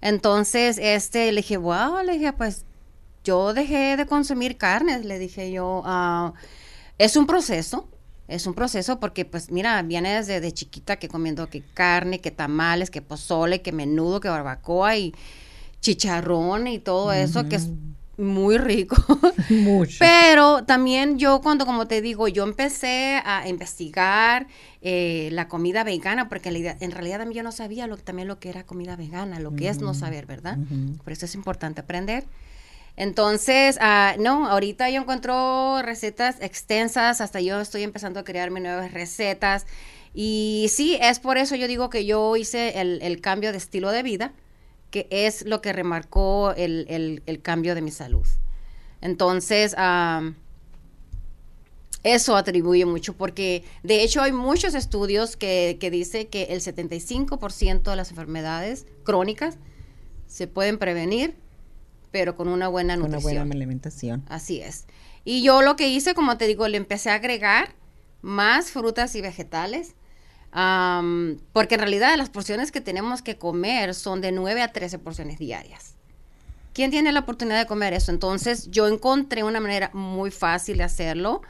Entonces, 0.00 0.78
este, 0.80 1.30
le 1.32 1.42
dije, 1.42 1.56
wow, 1.56 2.02
le 2.04 2.14
dije, 2.14 2.32
pues 2.32 2.64
yo 3.24 3.52
dejé 3.52 3.96
de 3.96 4.06
consumir 4.06 4.56
carnes, 4.56 5.04
le 5.04 5.18
dije 5.18 5.52
yo, 5.52 5.82
ah, 5.84 6.32
es 6.98 7.16
un 7.16 7.26
proceso, 7.26 7.88
es 8.28 8.46
un 8.46 8.54
proceso 8.54 9.00
porque 9.00 9.24
pues 9.24 9.50
mira, 9.50 9.82
viene 9.82 10.14
desde 10.14 10.40
de 10.40 10.52
chiquita 10.52 10.96
que 10.96 11.08
comiendo 11.08 11.48
que 11.48 11.62
carne, 11.62 12.20
que 12.20 12.30
tamales, 12.30 12.90
que 12.90 13.02
pozole, 13.02 13.60
que 13.60 13.72
menudo, 13.72 14.20
que 14.20 14.28
barbacoa 14.28 14.96
y 14.96 15.14
chicharrón 15.80 16.66
y 16.66 16.78
todo 16.78 17.12
eso, 17.12 17.48
que 17.48 17.56
es 17.56 17.68
muy 18.20 18.58
rico. 18.58 18.96
Mucho. 19.48 19.96
Pero 19.98 20.64
también 20.64 21.18
yo 21.18 21.40
cuando, 21.40 21.66
como 21.66 21.86
te 21.86 22.00
digo, 22.00 22.28
yo 22.28 22.44
empecé 22.44 23.20
a 23.24 23.48
investigar 23.48 24.46
eh, 24.82 25.28
la 25.32 25.48
comida 25.48 25.84
vegana, 25.84 26.28
porque 26.28 26.48
en 26.48 26.90
realidad 26.90 27.26
yo 27.30 27.42
no 27.42 27.52
sabía 27.52 27.86
lo, 27.86 27.96
también 27.96 28.28
lo 28.28 28.38
que 28.38 28.50
era 28.50 28.64
comida 28.64 28.96
vegana, 28.96 29.40
lo 29.40 29.54
que 29.54 29.68
es 29.68 29.80
no 29.80 29.94
saber, 29.94 30.26
¿verdad? 30.26 30.58
Por 31.02 31.12
eso 31.12 31.24
es 31.24 31.34
importante 31.34 31.80
aprender. 31.80 32.24
Entonces, 32.96 33.78
ah, 33.80 34.14
no, 34.18 34.46
ahorita 34.48 34.90
yo 34.90 35.00
encuentro 35.00 35.80
recetas 35.82 36.36
extensas, 36.40 37.20
hasta 37.20 37.40
yo 37.40 37.60
estoy 37.60 37.82
empezando 37.82 38.20
a 38.20 38.24
crearme 38.24 38.60
nuevas 38.60 38.92
recetas. 38.92 39.66
Y 40.12 40.66
sí, 40.70 40.98
es 41.00 41.20
por 41.20 41.38
eso 41.38 41.54
yo 41.56 41.68
digo 41.68 41.88
que 41.88 42.04
yo 42.04 42.36
hice 42.36 42.80
el 42.80 43.20
cambio 43.20 43.52
de 43.52 43.58
estilo 43.58 43.90
de 43.90 44.02
vida 44.02 44.32
que 44.90 45.06
es 45.10 45.44
lo 45.46 45.60
que 45.60 45.72
remarcó 45.72 46.52
el, 46.56 47.40
cambio 47.42 47.74
de 47.74 47.82
mi 47.82 47.90
salud. 47.90 48.26
Entonces, 49.00 49.74
eso 52.02 52.36
atribuye 52.36 52.86
mucho 52.86 53.14
porque 53.14 53.64
de 53.82 54.02
hecho 54.02 54.22
hay 54.22 54.32
muchos 54.32 54.74
estudios 54.74 55.36
que, 55.36 55.76
que 55.80 55.90
dicen 55.90 56.26
que 56.26 56.44
el 56.44 56.60
75% 56.60 57.82
de 57.82 57.96
las 57.96 58.10
enfermedades 58.10 58.86
crónicas 59.04 59.58
se 60.26 60.46
pueden 60.46 60.78
prevenir, 60.78 61.36
pero 62.10 62.36
con 62.36 62.48
una 62.48 62.68
buena 62.68 62.96
nutrición. 62.96 63.32
Una 63.32 63.40
buena 63.42 63.54
alimentación. 63.54 64.24
Así 64.28 64.60
es. 64.60 64.86
Y 65.24 65.42
yo 65.42 65.62
lo 65.62 65.76
que 65.76 65.88
hice, 65.88 66.14
como 66.14 66.38
te 66.38 66.46
digo, 66.46 66.66
le 66.68 66.76
empecé 66.76 67.10
a 67.10 67.14
agregar 67.14 67.74
más 68.22 68.70
frutas 68.70 69.14
y 69.14 69.20
vegetales 69.20 69.94
porque 70.52 71.74
en 71.74 71.80
realidad 71.80 72.16
las 72.16 72.30
porciones 72.30 72.72
que 72.72 72.80
tenemos 72.80 73.22
que 73.22 73.36
comer 73.36 73.94
son 73.94 74.20
de 74.20 74.32
9 74.32 74.62
a 74.62 74.72
13 74.72 74.98
porciones 74.98 75.38
diarias. 75.38 75.94
¿Quién 76.72 76.90
tiene 76.90 77.12
la 77.12 77.20
oportunidad 77.20 77.58
de 77.58 77.66
comer 77.66 77.92
eso? 77.92 78.10
Entonces 78.12 78.70
yo 78.70 78.88
encontré 78.88 79.42
una 79.42 79.60
manera 79.60 79.90
muy 79.92 80.30
fácil 80.30 80.78
de 80.78 80.84
hacerlo. 80.84 81.42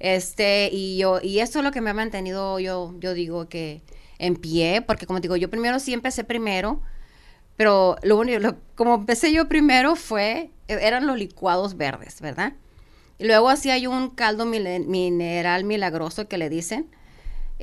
Este, 0.00 0.68
y 0.72 0.98
yo, 0.98 1.20
y 1.22 1.38
esto 1.38 1.60
es 1.60 1.64
lo 1.64 1.70
que 1.70 1.80
me 1.80 1.90
ha 1.90 1.94
mantenido, 1.94 2.58
yo, 2.58 2.94
yo 2.98 3.14
digo 3.14 3.48
que 3.48 3.82
en 4.18 4.36
pie, 4.36 4.82
porque 4.82 5.06
como 5.06 5.20
digo, 5.20 5.36
yo 5.36 5.48
primero 5.48 5.78
sí 5.78 5.92
empecé 5.92 6.24
primero, 6.24 6.80
pero 7.56 7.96
lo 8.02 8.18
único, 8.18 8.56
como 8.74 8.96
empecé 8.96 9.32
yo 9.32 9.48
primero 9.48 9.96
fue, 9.96 10.50
eran 10.68 11.06
los 11.06 11.16
licuados 11.16 11.76
verdes, 11.76 12.20
¿verdad? 12.20 12.54
Y 13.18 13.26
luego 13.26 13.48
hacía 13.48 13.78
yo 13.78 13.90
un 13.90 14.10
caldo 14.10 14.44
mineral 14.44 15.64
milagroso 15.64 16.26
que 16.26 16.36
le 16.36 16.48
dicen, 16.48 16.90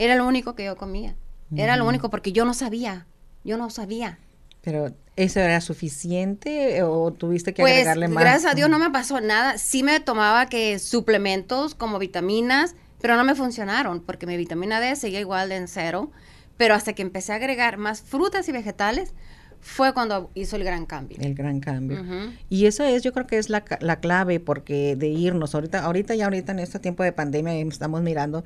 era 0.04 0.16
lo 0.16 0.26
único 0.26 0.56
que 0.56 0.66
yo 0.66 0.76
comía. 0.76 1.16
Era 1.56 1.76
lo 1.78 1.86
único 1.86 2.10
porque 2.10 2.32
yo 2.32 2.44
no 2.44 2.54
sabía. 2.54 3.06
Yo 3.44 3.58
no 3.58 3.70
sabía. 3.70 4.18
Pero 4.62 4.94
¿eso 5.16 5.40
era 5.40 5.62
suficiente 5.62 6.82
o 6.82 7.12
tuviste 7.12 7.54
que 7.54 7.62
pues, 7.62 7.74
agregarle 7.74 8.08
más? 8.08 8.24
Gracias 8.24 8.52
a 8.52 8.56
Dios 8.56 8.70
no 8.70 8.80
me 8.80 8.90
pasó 8.90 9.22
nada. 9.22 9.58
Sí 9.58 9.84
me 9.84 10.00
tomaba 10.00 10.48
que 10.48 10.80
suplementos 10.80 11.76
como 11.76 12.00
vitaminas, 12.00 12.76
pero 13.00 13.16
no 13.16 13.24
me 13.24 13.36
funcionaron 13.36 14.02
porque 14.02 14.26
mi 14.26 14.38
vitamina 14.38 14.80
D 14.80 14.96
seguía 14.96 15.20
igual 15.20 15.52
en 15.52 15.68
cero. 15.68 16.12
Pero 16.58 16.74
hasta 16.74 16.94
que 16.94 17.02
empecé 17.02 17.34
a 17.34 17.36
agregar 17.36 17.78
más 17.78 18.02
frutas 18.02 18.48
y 18.48 18.52
vegetales, 18.52 19.14
fue 19.62 19.94
cuando 19.94 20.32
hizo 20.34 20.56
el 20.56 20.64
gran 20.64 20.86
cambio. 20.86 21.18
El 21.22 21.36
gran 21.36 21.60
cambio. 21.60 22.04
Y 22.50 22.66
eso 22.66 22.84
es, 22.84 23.04
yo 23.04 23.14
creo 23.14 23.28
que 23.28 23.38
es 23.38 23.50
la, 23.50 23.64
la, 23.80 23.98
clave 23.98 24.40
porque 24.40 24.96
de 24.96 25.08
irnos, 25.08 25.54
ahorita, 25.54 25.84
ahorita 25.84 26.16
ya 26.16 26.26
ahorita 26.26 26.52
en 26.52 26.60
este 26.60 26.80
tiempo 26.80 27.04
de 27.04 27.12
pandemia 27.12 27.54
estamos 27.54 28.02
mirando 28.02 28.44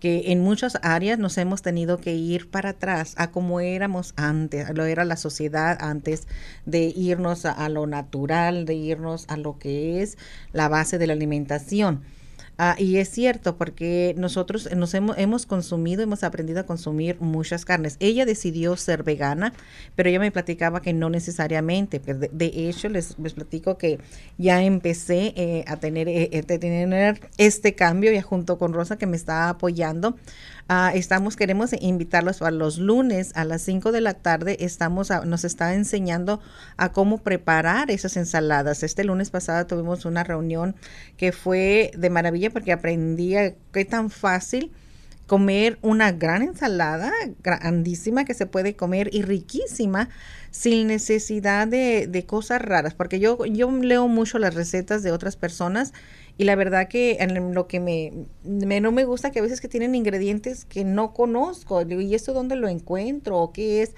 que 0.00 0.32
en 0.32 0.40
muchas 0.40 0.78
áreas 0.82 1.18
nos 1.18 1.38
hemos 1.38 1.62
tenido 1.62 1.98
que 1.98 2.14
ir 2.14 2.50
para 2.50 2.70
atrás 2.70 3.14
a 3.16 3.30
como 3.30 3.60
éramos 3.60 4.12
antes, 4.16 4.68
lo 4.74 4.84
era 4.84 5.04
la 5.04 5.16
sociedad 5.16 5.76
antes 5.80 6.26
de 6.64 6.92
irnos 6.96 7.44
a 7.44 7.68
lo 7.68 7.86
natural, 7.86 8.66
de 8.66 8.74
irnos 8.74 9.26
a 9.28 9.36
lo 9.36 9.58
que 9.58 10.02
es 10.02 10.18
la 10.52 10.68
base 10.68 10.98
de 10.98 11.06
la 11.06 11.14
alimentación. 11.14 12.02
Ah, 12.58 12.74
y 12.78 12.96
es 12.96 13.10
cierto, 13.10 13.58
porque 13.58 14.14
nosotros 14.16 14.70
nos 14.74 14.94
hemos, 14.94 15.18
hemos 15.18 15.44
consumido, 15.44 16.02
hemos 16.02 16.24
aprendido 16.24 16.60
a 16.60 16.62
consumir 16.64 17.20
muchas 17.20 17.66
carnes. 17.66 17.96
Ella 18.00 18.24
decidió 18.24 18.76
ser 18.76 19.02
vegana, 19.02 19.52
pero 19.94 20.08
ella 20.08 20.20
me 20.20 20.30
platicaba 20.30 20.80
que 20.80 20.94
no 20.94 21.10
necesariamente. 21.10 21.98
De, 21.98 22.30
de 22.32 22.68
hecho, 22.68 22.88
les, 22.88 23.18
les, 23.18 23.34
platico 23.34 23.76
que 23.76 23.98
ya 24.38 24.62
empecé 24.62 25.34
eh, 25.36 25.64
a 25.66 25.76
tener, 25.76 26.08
eh, 26.08 26.30
eh, 26.32 26.42
tener 26.42 27.20
este 27.36 27.74
cambio, 27.74 28.10
ya 28.10 28.22
junto 28.22 28.56
con 28.58 28.72
Rosa, 28.72 28.96
que 28.96 29.06
me 29.06 29.16
está 29.16 29.50
apoyando 29.50 30.16
Ah, 30.68 30.90
estamos, 30.92 31.36
queremos 31.36 31.70
invitarlos 31.80 32.42
a 32.42 32.50
los 32.50 32.78
lunes 32.78 33.30
a 33.36 33.44
las 33.44 33.62
5 33.62 33.92
de 33.92 34.00
la 34.00 34.14
tarde. 34.14 34.56
Estamos, 34.58 35.12
nos 35.24 35.44
está 35.44 35.74
enseñando 35.74 36.40
a 36.76 36.90
cómo 36.90 37.18
preparar 37.18 37.88
esas 37.92 38.16
ensaladas. 38.16 38.82
Este 38.82 39.04
lunes 39.04 39.30
pasado 39.30 39.64
tuvimos 39.68 40.04
una 40.06 40.24
reunión 40.24 40.74
que 41.16 41.30
fue 41.30 41.92
de 41.96 42.10
maravilla 42.10 42.50
porque 42.50 42.72
aprendí 42.72 43.34
qué 43.72 43.84
tan 43.84 44.10
fácil 44.10 44.72
comer 45.28 45.78
una 45.82 46.10
gran 46.10 46.42
ensalada 46.42 47.12
grandísima 47.44 48.24
que 48.24 48.34
se 48.34 48.46
puede 48.46 48.74
comer 48.74 49.08
y 49.12 49.22
riquísima 49.22 50.08
sin 50.50 50.88
necesidad 50.88 51.68
de, 51.68 52.06
de 52.08 52.26
cosas 52.26 52.62
raras, 52.62 52.94
porque 52.94 53.18
yo, 53.18 53.44
yo 53.44 53.70
leo 53.70 54.08
mucho 54.08 54.38
las 54.38 54.54
recetas 54.54 55.02
de 55.02 55.12
otras 55.12 55.36
personas 55.36 55.92
y 56.38 56.44
la 56.44 56.54
verdad 56.54 56.88
que 56.88 57.16
en 57.20 57.54
lo 57.54 57.66
que 57.66 57.80
me, 57.80 58.12
no 58.44 58.92
me 58.92 59.04
gusta 59.04 59.30
que 59.30 59.38
a 59.38 59.42
veces 59.42 59.60
que 59.60 59.68
tienen 59.68 59.94
ingredientes 59.94 60.64
que 60.66 60.84
no 60.84 61.14
conozco. 61.14 61.82
¿Y 61.82 62.14
esto 62.14 62.34
dónde 62.34 62.56
lo 62.56 62.68
encuentro? 62.68 63.38
¿O 63.38 63.52
qué 63.52 63.82
es? 63.82 63.94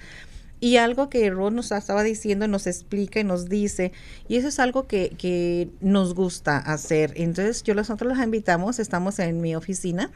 Y 0.61 0.77
algo 0.77 1.09
que 1.09 1.29
Ron 1.29 1.55
nos 1.55 1.71
estaba 1.71 2.03
diciendo, 2.03 2.47
nos 2.47 2.67
explica 2.67 3.19
y 3.19 3.23
nos 3.23 3.47
dice, 3.47 3.91
y 4.27 4.37
eso 4.37 4.49
es 4.49 4.59
algo 4.59 4.87
que, 4.87 5.09
que 5.17 5.69
nos 5.79 6.13
gusta 6.13 6.57
hacer. 6.57 7.13
Entonces, 7.15 7.63
yo 7.63 7.75
nosotros 7.75 8.15
los 8.15 8.23
invitamos, 8.23 8.79
estamos 8.79 9.19
en 9.19 9.39
mi 9.39 9.55
oficina, 9.55 10.11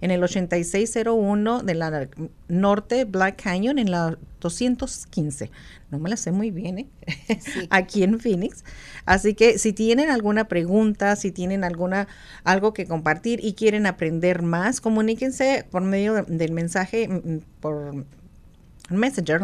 en 0.00 0.10
el 0.10 0.22
8601 0.22 1.62
de 1.62 1.74
la 1.74 2.08
Norte 2.48 3.04
Black 3.04 3.42
Canyon, 3.42 3.78
en 3.78 3.90
la 3.90 4.18
215. 4.40 5.50
No 5.90 5.98
me 5.98 6.10
la 6.10 6.16
sé 6.16 6.32
muy 6.32 6.50
bien, 6.50 6.78
¿eh? 6.78 6.86
Aquí 7.70 8.02
en 8.02 8.18
Phoenix. 8.20 8.64
Así 9.04 9.34
que 9.34 9.58
si 9.58 9.72
tienen 9.72 10.10
alguna 10.10 10.48
pregunta, 10.48 11.16
si 11.16 11.30
tienen 11.30 11.64
alguna 11.64 12.08
algo 12.44 12.72
que 12.72 12.86
compartir 12.86 13.40
y 13.42 13.54
quieren 13.54 13.86
aprender 13.86 14.42
más, 14.42 14.80
comuníquense 14.80 15.66
por 15.70 15.82
medio 15.82 16.24
del 16.24 16.52
mensaje 16.52 17.08
mm, 17.08 17.38
por 18.88 18.96
Messenger, 18.96 19.40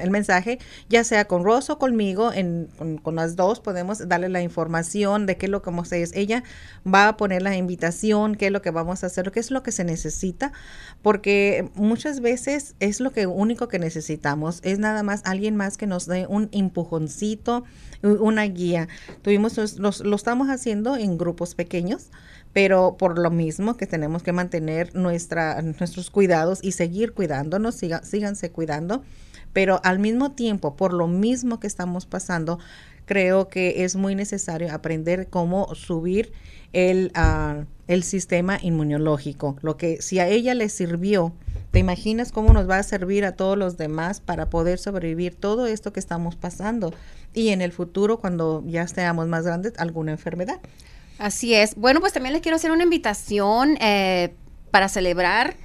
el 0.00 0.10
mensaje, 0.10 0.58
ya 0.88 1.04
sea 1.04 1.26
con 1.26 1.44
Rosa 1.44 1.74
o 1.74 1.78
conmigo, 1.78 2.32
en, 2.32 2.68
con, 3.02 3.16
las 3.16 3.36
dos 3.36 3.60
podemos 3.60 4.08
darle 4.08 4.28
la 4.28 4.42
información 4.42 5.26
de 5.26 5.36
qué 5.36 5.46
es 5.46 5.52
lo 5.52 5.62
que 5.62 5.70
vamos 5.70 5.92
a 5.92 5.96
hacer. 5.96 6.08
Ella 6.14 6.42
va 6.86 7.08
a 7.08 7.16
poner 7.16 7.42
la 7.42 7.56
invitación, 7.56 8.34
qué 8.34 8.46
es 8.46 8.52
lo 8.52 8.62
que 8.62 8.70
vamos 8.70 9.04
a 9.04 9.08
hacer, 9.08 9.30
qué 9.32 9.40
es 9.40 9.50
lo 9.50 9.62
que 9.62 9.72
se 9.72 9.84
necesita, 9.84 10.52
porque 11.02 11.70
muchas 11.74 12.20
veces 12.20 12.74
es 12.80 13.00
lo 13.00 13.12
que 13.12 13.26
único 13.26 13.68
que 13.68 13.78
necesitamos, 13.78 14.60
es 14.62 14.78
nada 14.78 15.02
más 15.02 15.22
alguien 15.24 15.56
más 15.56 15.76
que 15.76 15.86
nos 15.86 16.06
dé 16.06 16.26
un 16.28 16.48
empujoncito, 16.52 17.64
una 18.02 18.44
guía. 18.44 18.88
Tuvimos, 19.22 19.78
lo 19.78 20.16
estamos 20.16 20.48
haciendo 20.48 20.96
en 20.96 21.18
grupos 21.18 21.54
pequeños 21.54 22.10
pero 22.56 22.96
por 22.96 23.18
lo 23.18 23.30
mismo 23.30 23.76
que 23.76 23.86
tenemos 23.86 24.22
que 24.22 24.32
mantener 24.32 24.94
nuestra, 24.94 25.60
nuestros 25.60 26.08
cuidados 26.08 26.60
y 26.62 26.72
seguir 26.72 27.12
cuidándonos, 27.12 27.74
siga, 27.74 28.02
síganse 28.02 28.50
cuidando, 28.50 29.02
pero 29.52 29.78
al 29.84 29.98
mismo 29.98 30.32
tiempo, 30.32 30.74
por 30.74 30.94
lo 30.94 31.06
mismo 31.06 31.60
que 31.60 31.66
estamos 31.66 32.06
pasando, 32.06 32.58
creo 33.04 33.50
que 33.50 33.84
es 33.84 33.94
muy 33.94 34.14
necesario 34.14 34.72
aprender 34.72 35.28
cómo 35.28 35.74
subir 35.74 36.32
el, 36.72 37.12
uh, 37.14 37.66
el 37.88 38.02
sistema 38.02 38.58
inmunológico. 38.62 39.58
Lo 39.60 39.76
que 39.76 40.00
si 40.00 40.18
a 40.18 40.26
ella 40.26 40.54
le 40.54 40.70
sirvió, 40.70 41.34
¿te 41.72 41.78
imaginas 41.78 42.32
cómo 42.32 42.54
nos 42.54 42.66
va 42.66 42.78
a 42.78 42.82
servir 42.84 43.26
a 43.26 43.32
todos 43.32 43.58
los 43.58 43.76
demás 43.76 44.22
para 44.22 44.48
poder 44.48 44.78
sobrevivir 44.78 45.34
todo 45.34 45.66
esto 45.66 45.92
que 45.92 46.00
estamos 46.00 46.36
pasando? 46.36 46.94
Y 47.34 47.50
en 47.50 47.60
el 47.60 47.72
futuro, 47.72 48.18
cuando 48.18 48.64
ya 48.64 48.88
seamos 48.88 49.28
más 49.28 49.44
grandes, 49.44 49.74
alguna 49.76 50.12
enfermedad. 50.12 50.58
Así 51.18 51.54
es. 51.54 51.74
Bueno, 51.76 52.00
pues 52.00 52.12
también 52.12 52.32
les 52.32 52.42
quiero 52.42 52.56
hacer 52.56 52.70
una 52.70 52.82
invitación 52.82 53.78
eh, 53.80 54.34
para 54.70 54.88
celebrar 54.88 55.56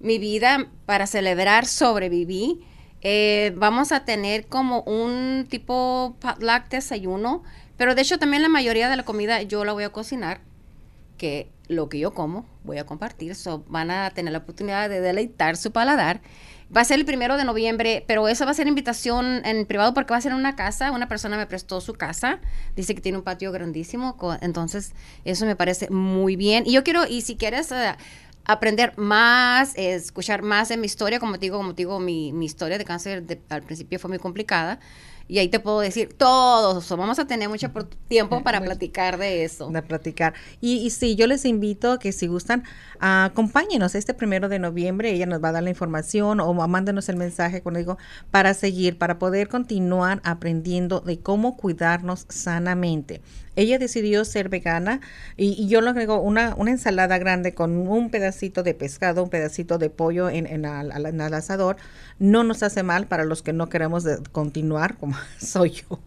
mi 0.00 0.18
vida, 0.18 0.68
para 0.84 1.06
celebrar 1.06 1.66
sobreviví. 1.66 2.60
Eh, 3.00 3.52
vamos 3.56 3.92
a 3.92 4.04
tener 4.04 4.46
como 4.46 4.80
un 4.82 5.46
tipo 5.48 6.16
potluck 6.20 6.68
desayuno, 6.68 7.42
pero 7.76 7.94
de 7.94 8.02
hecho 8.02 8.18
también 8.18 8.42
la 8.42 8.48
mayoría 8.48 8.88
de 8.88 8.96
la 8.96 9.04
comida 9.04 9.42
yo 9.42 9.64
la 9.64 9.72
voy 9.72 9.84
a 9.84 9.90
cocinar, 9.90 10.40
que 11.16 11.50
lo 11.68 11.88
que 11.88 11.98
yo 11.98 12.12
como 12.14 12.46
voy 12.64 12.78
a 12.78 12.84
compartir, 12.84 13.34
so 13.34 13.64
van 13.68 13.90
a 13.90 14.10
tener 14.10 14.32
la 14.32 14.38
oportunidad 14.38 14.88
de 14.88 15.00
deleitar 15.00 15.56
su 15.56 15.72
paladar. 15.72 16.20
Va 16.74 16.80
a 16.80 16.84
ser 16.84 16.98
el 16.98 17.04
primero 17.04 17.36
de 17.36 17.44
noviembre, 17.44 18.04
pero 18.08 18.26
eso 18.26 18.44
va 18.44 18.50
a 18.50 18.54
ser 18.54 18.66
invitación 18.66 19.44
en 19.44 19.66
privado 19.66 19.94
porque 19.94 20.10
va 20.10 20.16
a 20.16 20.20
ser 20.20 20.32
en 20.32 20.38
una 20.38 20.56
casa. 20.56 20.90
Una 20.90 21.06
persona 21.06 21.36
me 21.36 21.46
prestó 21.46 21.80
su 21.80 21.94
casa. 21.94 22.40
Dice 22.74 22.94
que 22.94 23.00
tiene 23.00 23.18
un 23.18 23.24
patio 23.24 23.52
grandísimo. 23.52 24.16
Entonces, 24.40 24.92
eso 25.24 25.46
me 25.46 25.54
parece 25.54 25.88
muy 25.90 26.34
bien. 26.34 26.64
Y 26.66 26.72
yo 26.72 26.82
quiero, 26.82 27.06
y 27.06 27.22
si 27.22 27.36
quieres 27.36 27.70
uh, 27.70 27.96
aprender 28.44 28.94
más, 28.96 29.74
escuchar 29.76 30.42
más 30.42 30.68
de 30.68 30.76
mi 30.76 30.86
historia, 30.86 31.20
como 31.20 31.34
te 31.34 31.46
digo, 31.46 31.56
como 31.58 31.74
te 31.74 31.82
digo, 31.82 32.00
mi, 32.00 32.32
mi 32.32 32.46
historia 32.46 32.78
de 32.78 32.84
cáncer 32.84 33.24
al 33.48 33.62
principio 33.62 34.00
fue 34.00 34.08
muy 34.08 34.18
complicada 34.18 34.80
y 35.28 35.38
ahí 35.38 35.48
te 35.48 35.60
puedo 35.60 35.80
decir 35.80 36.14
todo. 36.16 36.80
vamos 36.96 37.18
a 37.18 37.26
tener 37.26 37.48
mucho 37.48 37.70
tiempo 38.08 38.42
para 38.42 38.60
platicar 38.60 39.18
de 39.18 39.44
eso. 39.44 39.68
De 39.70 39.82
platicar. 39.82 40.34
Y, 40.60 40.78
y 40.78 40.90
sí, 40.90 41.16
yo 41.16 41.26
les 41.26 41.44
invito 41.44 41.92
a 41.92 41.98
que 41.98 42.12
si 42.12 42.26
gustan, 42.26 42.64
acompáñenos 43.00 43.94
este 43.94 44.14
primero 44.14 44.48
de 44.48 44.58
noviembre. 44.58 45.10
Ella 45.10 45.26
nos 45.26 45.42
va 45.42 45.48
a 45.48 45.52
dar 45.52 45.62
la 45.62 45.70
información 45.70 46.40
o 46.40 46.54
mándenos 46.68 47.08
el 47.08 47.16
mensaje, 47.16 47.62
cuando 47.62 47.78
digo, 47.78 47.98
para 48.30 48.54
seguir, 48.54 48.98
para 48.98 49.18
poder 49.18 49.48
continuar 49.48 50.20
aprendiendo 50.24 51.00
de 51.00 51.18
cómo 51.18 51.56
cuidarnos 51.56 52.26
sanamente. 52.28 53.20
Ella 53.56 53.78
decidió 53.78 54.24
ser 54.26 54.50
vegana 54.50 55.00
y, 55.36 55.66
yo 55.66 55.80
lo 55.80 55.90
agrego 55.90 56.20
una, 56.20 56.54
una, 56.56 56.70
ensalada 56.70 57.16
grande 57.16 57.54
con 57.54 57.88
un 57.88 58.10
pedacito 58.10 58.62
de 58.62 58.74
pescado, 58.74 59.22
un 59.22 59.30
pedacito 59.30 59.78
de 59.78 59.88
pollo 59.88 60.28
en, 60.28 60.46
en, 60.46 60.66
el 60.66 61.34
asador. 61.34 61.76
No 62.18 62.44
nos 62.44 62.62
hace 62.62 62.82
mal 62.82 63.06
para 63.06 63.24
los 63.24 63.42
que 63.42 63.54
no 63.54 63.70
queremos 63.70 64.04
continuar, 64.30 64.98
como 64.98 65.15
soy 65.38 65.70
yo, 65.70 66.00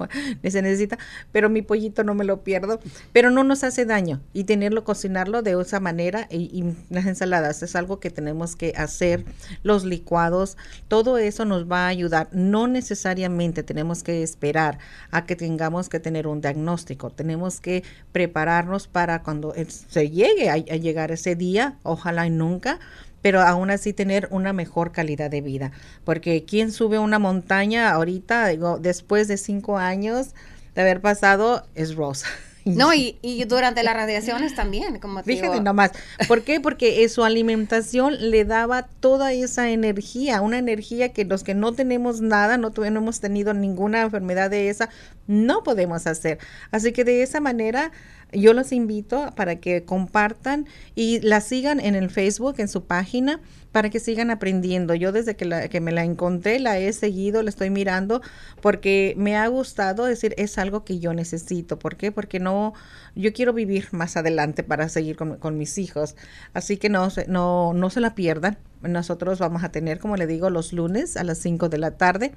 se 0.50 0.62
necesita, 0.62 0.98
pero 1.32 1.50
mi 1.50 1.62
pollito 1.62 2.04
no 2.04 2.16
me 2.16 2.26
lo 2.26 2.44
pierdo, 2.44 2.80
pero 3.14 3.32
no 3.32 3.44
nos 3.44 3.64
hace 3.64 3.86
daño 3.86 4.22
y 4.34 4.46
tenerlo, 4.46 4.84
cocinarlo 4.84 5.42
de 5.42 5.60
esa 5.60 5.80
manera 5.80 6.28
y, 6.30 6.64
las 6.90 7.06
ensaladas 7.06 7.62
es 7.64 7.76
algo 7.76 8.00
que 8.00 8.10
tenemos 8.10 8.56
que 8.56 8.74
hacer, 8.76 9.26
los 9.64 9.84
licuados, 9.84 10.58
todo 10.88 11.18
eso 11.18 11.46
nos 11.46 11.70
va 11.70 11.86
a 11.86 11.88
ayudar. 11.88 12.30
No 12.32 12.68
necesariamente 12.68 13.64
tenemos 13.64 14.04
que 14.04 14.24
esperar 14.24 14.80
a 15.12 15.26
que 15.26 15.36
tengamos 15.36 15.90
que 15.90 16.00
tener 16.00 16.28
un 16.28 16.42
diagnóstico, 16.42 17.10
tenemos 17.10 17.60
que 17.60 17.84
prepararnos 18.12 18.88
para 18.88 19.24
cuando 19.24 19.54
se 19.68 20.10
llegue 20.10 20.50
a, 20.50 20.58
llegar 20.58 21.12
ese 21.12 21.36
día, 21.36 21.78
ojalá 21.84 22.28
y 22.28 22.30
nunca, 22.30 22.80
pero 23.22 23.42
aún 23.42 23.70
así 23.72 23.94
tener 23.94 24.28
una 24.32 24.54
mejor 24.54 24.92
calidad 24.92 25.30
de 25.30 25.42
vida. 25.42 25.72
Porque 26.04 26.46
quien 26.46 26.72
sube 26.72 27.00
una 27.00 27.20
montaña 27.20 27.92
ahorita, 27.92 28.48
digo, 28.48 28.78
después 28.80 29.28
de 29.28 29.38
cinco 29.38 29.78
años 29.78 30.30
de 30.76 30.82
haber 30.82 31.02
pasado, 31.02 31.66
es 31.76 31.96
Rosa. 31.96 32.28
No, 32.66 32.94
y, 32.94 33.18
y, 33.22 33.44
durante 33.46 33.84
las 33.84 33.96
radiaciones 33.96 34.54
también, 34.54 35.00
como 35.00 35.24
te 35.24 35.34
Fíjate 35.34 35.62
nomás. 35.62 35.92
¿Por 36.28 36.44
qué? 36.44 36.60
Porque 36.60 37.08
su 37.10 37.24
alimentación 37.24 38.30
le 38.30 38.46
daba 38.46 38.84
toda 38.84 39.34
esa 39.34 39.70
energía, 39.70 40.42
una 40.42 40.58
energía 40.58 41.10
que 41.10 41.26
los 41.26 41.44
que 41.44 41.56
no 41.56 41.74
tenemos 41.74 42.22
nada, 42.22 42.58
no, 42.58 42.70
no 42.70 42.86
hemos 42.86 43.22
tenido 43.22 43.54
ninguna 43.54 44.02
enfermedad 44.02 44.50
de 44.50 44.70
esa, 44.70 44.90
no 45.26 45.64
podemos 45.64 46.06
hacer. 46.06 46.38
Así 46.72 46.92
que 46.92 47.04
de 47.04 47.24
esa 47.24 47.40
manera 47.40 47.92
yo 48.32 48.54
los 48.54 48.72
invito 48.72 49.34
para 49.36 49.56
que 49.58 49.84
compartan 49.84 50.68
y 50.96 51.20
la 51.22 51.42
sigan 51.42 51.80
en 51.80 51.96
el 51.96 52.10
Facebook, 52.10 52.56
en 52.60 52.68
su 52.68 52.86
página, 52.86 53.40
para 53.72 53.90
que 53.90 54.00
sigan 54.00 54.30
aprendiendo. 54.32 54.94
Yo 54.96 55.12
desde 55.12 55.36
que, 55.36 55.46
la, 55.46 55.68
que 55.68 55.82
me 55.82 55.92
la 55.92 56.04
encontré, 56.04 56.60
la 56.60 56.78
he 56.78 56.92
seguido, 56.94 57.42
la 57.42 57.50
estoy 57.50 57.70
mirando, 57.70 58.22
porque 58.62 59.14
me 59.18 59.36
ha 59.36 59.48
gustado 59.48 60.06
decir, 60.06 60.34
es 60.38 60.58
algo 60.58 60.84
que 60.84 61.00
yo 61.00 61.14
necesito. 61.14 61.80
¿Por 61.80 61.96
qué? 61.96 62.12
Porque 62.12 62.40
no, 62.40 62.74
yo 63.16 63.34
quiero 63.34 63.54
vivir 63.54 63.88
más 63.92 64.18
adelante 64.18 64.64
para 64.64 64.90
seguir 64.90 65.16
con, 65.16 65.58
mis 65.58 65.78
hijos. 65.78 66.16
Así 66.54 66.78
que 66.78 66.90
no, 66.90 67.10
no, 67.28 67.74
no 67.74 67.90
se 67.90 68.00
la 68.00 68.16
pierdan. 68.16 68.58
Nosotros 68.82 69.40
vamos 69.40 69.64
a 69.64 69.72
tener, 69.72 70.00
como 70.00 70.18
le 70.18 70.28
digo, 70.28 70.50
los 70.50 70.72
lunes 70.72 71.18
a 71.18 71.24
las 71.24 71.40
5 71.40 71.70
de 71.70 71.78
la 71.78 71.98
tarde 71.98 72.34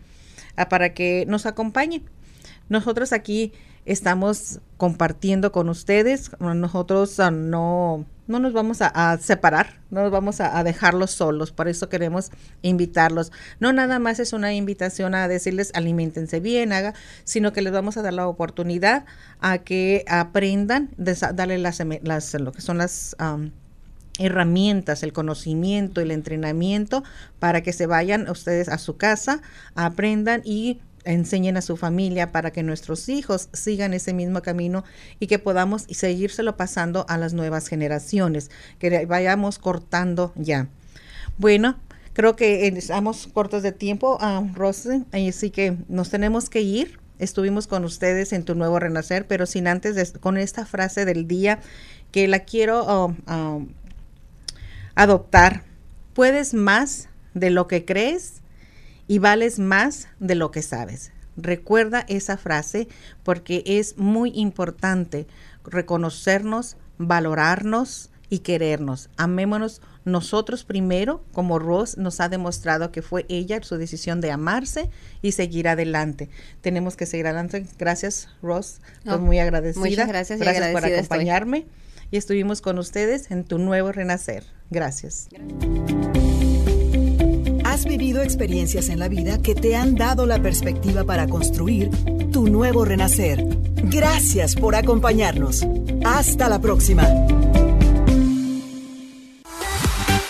ah, 0.57 0.69
para 0.69 0.95
que 0.95 1.25
nos 1.27 1.47
acompañen. 1.47 2.03
Nosotros 2.69 3.13
aquí 3.13 3.53
estamos 3.85 4.61
compartiendo 4.77 5.53
con 5.53 5.69
ustedes. 5.69 6.31
Nosotros 6.39 7.19
ah, 7.21 7.31
no, 7.31 8.07
no 8.27 8.39
nos 8.39 8.53
vamos 8.53 8.79
a, 8.81 9.19
separar, 9.19 9.81
no 9.91 10.03
nos 10.03 10.11
vamos 10.11 10.41
a, 10.41 10.63
dejarlos 10.65 11.11
solos. 11.11 11.53
Por 11.53 11.69
eso 11.69 11.89
queremos 11.89 12.31
invitarlos. 12.63 13.33
No 13.61 13.73
nada 13.73 13.99
más 13.99 14.19
es 14.19 14.33
una 14.33 14.55
invitación 14.55 15.15
a 15.15 15.29
decirles 15.29 15.71
alimentense 15.75 16.41
bien, 16.41 16.73
haga, 16.73 16.95
sino 17.25 17.53
que 17.53 17.63
les 17.63 17.73
vamos 17.73 17.97
a 17.97 18.03
dar 18.03 18.13
la 18.13 18.27
oportunidad 18.27 19.05
a 19.41 19.59
que 19.59 20.05
aprendan, 20.09 20.91
darle 20.97 21.59
las, 21.59 21.83
las, 22.03 22.35
lo 22.35 22.53
que 22.53 22.61
son 22.61 22.79
las 22.79 23.17
herramientas, 24.19 25.03
el 25.03 25.13
conocimiento, 25.13 26.01
el 26.01 26.11
entrenamiento 26.11 27.03
para 27.39 27.63
que 27.63 27.73
se 27.73 27.87
vayan 27.87 28.29
ustedes 28.29 28.69
a 28.69 28.79
su 28.79 28.97
casa, 28.97 29.41
aprendan 29.75 30.43
y 30.45 30.81
enseñen 31.05 31.57
a 31.57 31.63
su 31.63 31.77
familia 31.77 32.33
para 32.33 32.53
que 32.53 32.63
nuestros 32.63 33.09
hijos 33.09 33.49
sigan 33.53 33.95
ese 33.95 34.13
mismo 34.13 34.43
camino 34.43 34.85
y 35.21 35.27
que 35.27 35.39
podamos 35.39 35.87
seguírselo 35.91 36.57
pasando 36.57 37.07
a 37.09 37.19
las 37.19 37.33
nuevas 37.35 37.69
generaciones, 37.69 38.51
que 38.79 39.07
vayamos 39.07 39.59
cortando 39.59 40.33
ya. 40.37 40.69
Bueno, 41.39 41.79
creo 42.13 42.37
que 42.37 42.67
estamos 42.69 43.29
cortos 43.33 43.63
de 43.63 43.73
tiempo, 43.73 44.19
uh, 44.21 44.55
Rosy, 44.55 45.05
así 45.13 45.51
que 45.51 45.77
nos 45.89 46.11
tenemos 46.11 46.49
que 46.49 46.61
ir. 46.61 47.01
Estuvimos 47.19 47.67
con 47.67 47.85
ustedes 47.85 48.33
en 48.33 48.45
tu 48.45 48.55
nuevo 48.55 48.79
renacer, 48.79 49.27
pero 49.27 49.47
sin 49.47 49.69
antes 49.69 50.13
con 50.19 50.37
esta 50.37 50.67
frase 50.67 51.05
del 51.05 51.29
día 51.29 51.61
que 52.11 52.27
la 52.27 52.41
quiero 52.41 53.07
um, 53.07 53.17
um, 53.33 53.69
adoptar. 54.95 55.65
Puedes 56.15 56.53
más 56.53 57.09
de 57.35 57.51
lo 57.51 57.69
que 57.69 57.85
crees 57.85 58.42
y 59.13 59.19
vales 59.19 59.59
más 59.59 60.09
de 60.21 60.35
lo 60.35 60.51
que 60.51 60.63
sabes. 60.63 61.13
Recuerda 61.37 62.07
esa 62.09 62.39
frase 62.39 62.89
porque 63.25 63.63
es 63.67 63.99
muy 63.99 64.33
importante 64.35 65.27
reconocernos, 65.67 66.79
valorarnos 66.97 68.09
y 68.31 68.39
querernos. 68.39 69.11
Amémonos 69.19 69.83
nosotros 70.07 70.65
primero, 70.65 71.23
como 71.33 71.59
Ross 71.59 71.99
nos 71.99 72.21
ha 72.21 72.31
demostrado 72.31 72.91
que 72.91 73.03
fue 73.03 73.27
ella 73.29 73.63
su 73.63 73.77
decisión 73.77 74.23
de 74.23 74.31
amarse 74.31 74.89
y 75.21 75.33
seguir 75.33 75.69
adelante. 75.69 76.31
Tenemos 76.63 76.97
que 76.97 77.05
seguir 77.05 77.27
adelante. 77.27 77.67
Gracias, 77.79 78.31
Ross. 78.41 78.81
Estoy 79.05 79.19
muy 79.19 79.39
agradecida. 79.41 79.85
Muchas 79.85 80.09
gracias. 80.09 80.41
Gracias 80.41 80.73
por 80.73 80.87
acompañarme. 80.87 81.67
Y 82.11 82.17
estuvimos 82.17 82.63
con 82.63 82.79
ustedes 82.79 83.31
en 83.31 83.45
tu 83.45 83.59
nuevo 83.59 83.93
renacer. 83.93 84.45
gracias. 84.71 85.29
Vivido 87.99 88.23
experiencias 88.23 88.89
en 88.89 88.99
la 88.99 89.09
vida 89.09 89.37
que 89.43 89.55
te 89.55 89.77
han 89.77 89.97
dado 89.97 90.25
la 90.25 90.41
perspectiva 90.41 91.05
para 91.05 91.27
construir 91.27 91.91
tu 92.33 92.49
nuevo 92.49 92.87
renacer. 92.87 93.45
Gracias 93.85 94.55
por 94.55 94.75
acompañarnos. 94.75 95.67
Hasta 96.03 96.49
la 96.49 96.59
próxima. 96.59 97.07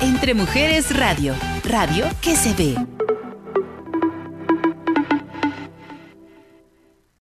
Entre 0.00 0.32
Mujeres 0.32 0.96
Radio, 0.96 1.34
radio 1.64 2.06
que 2.22 2.34
se 2.34 2.54
ve. 2.54 2.76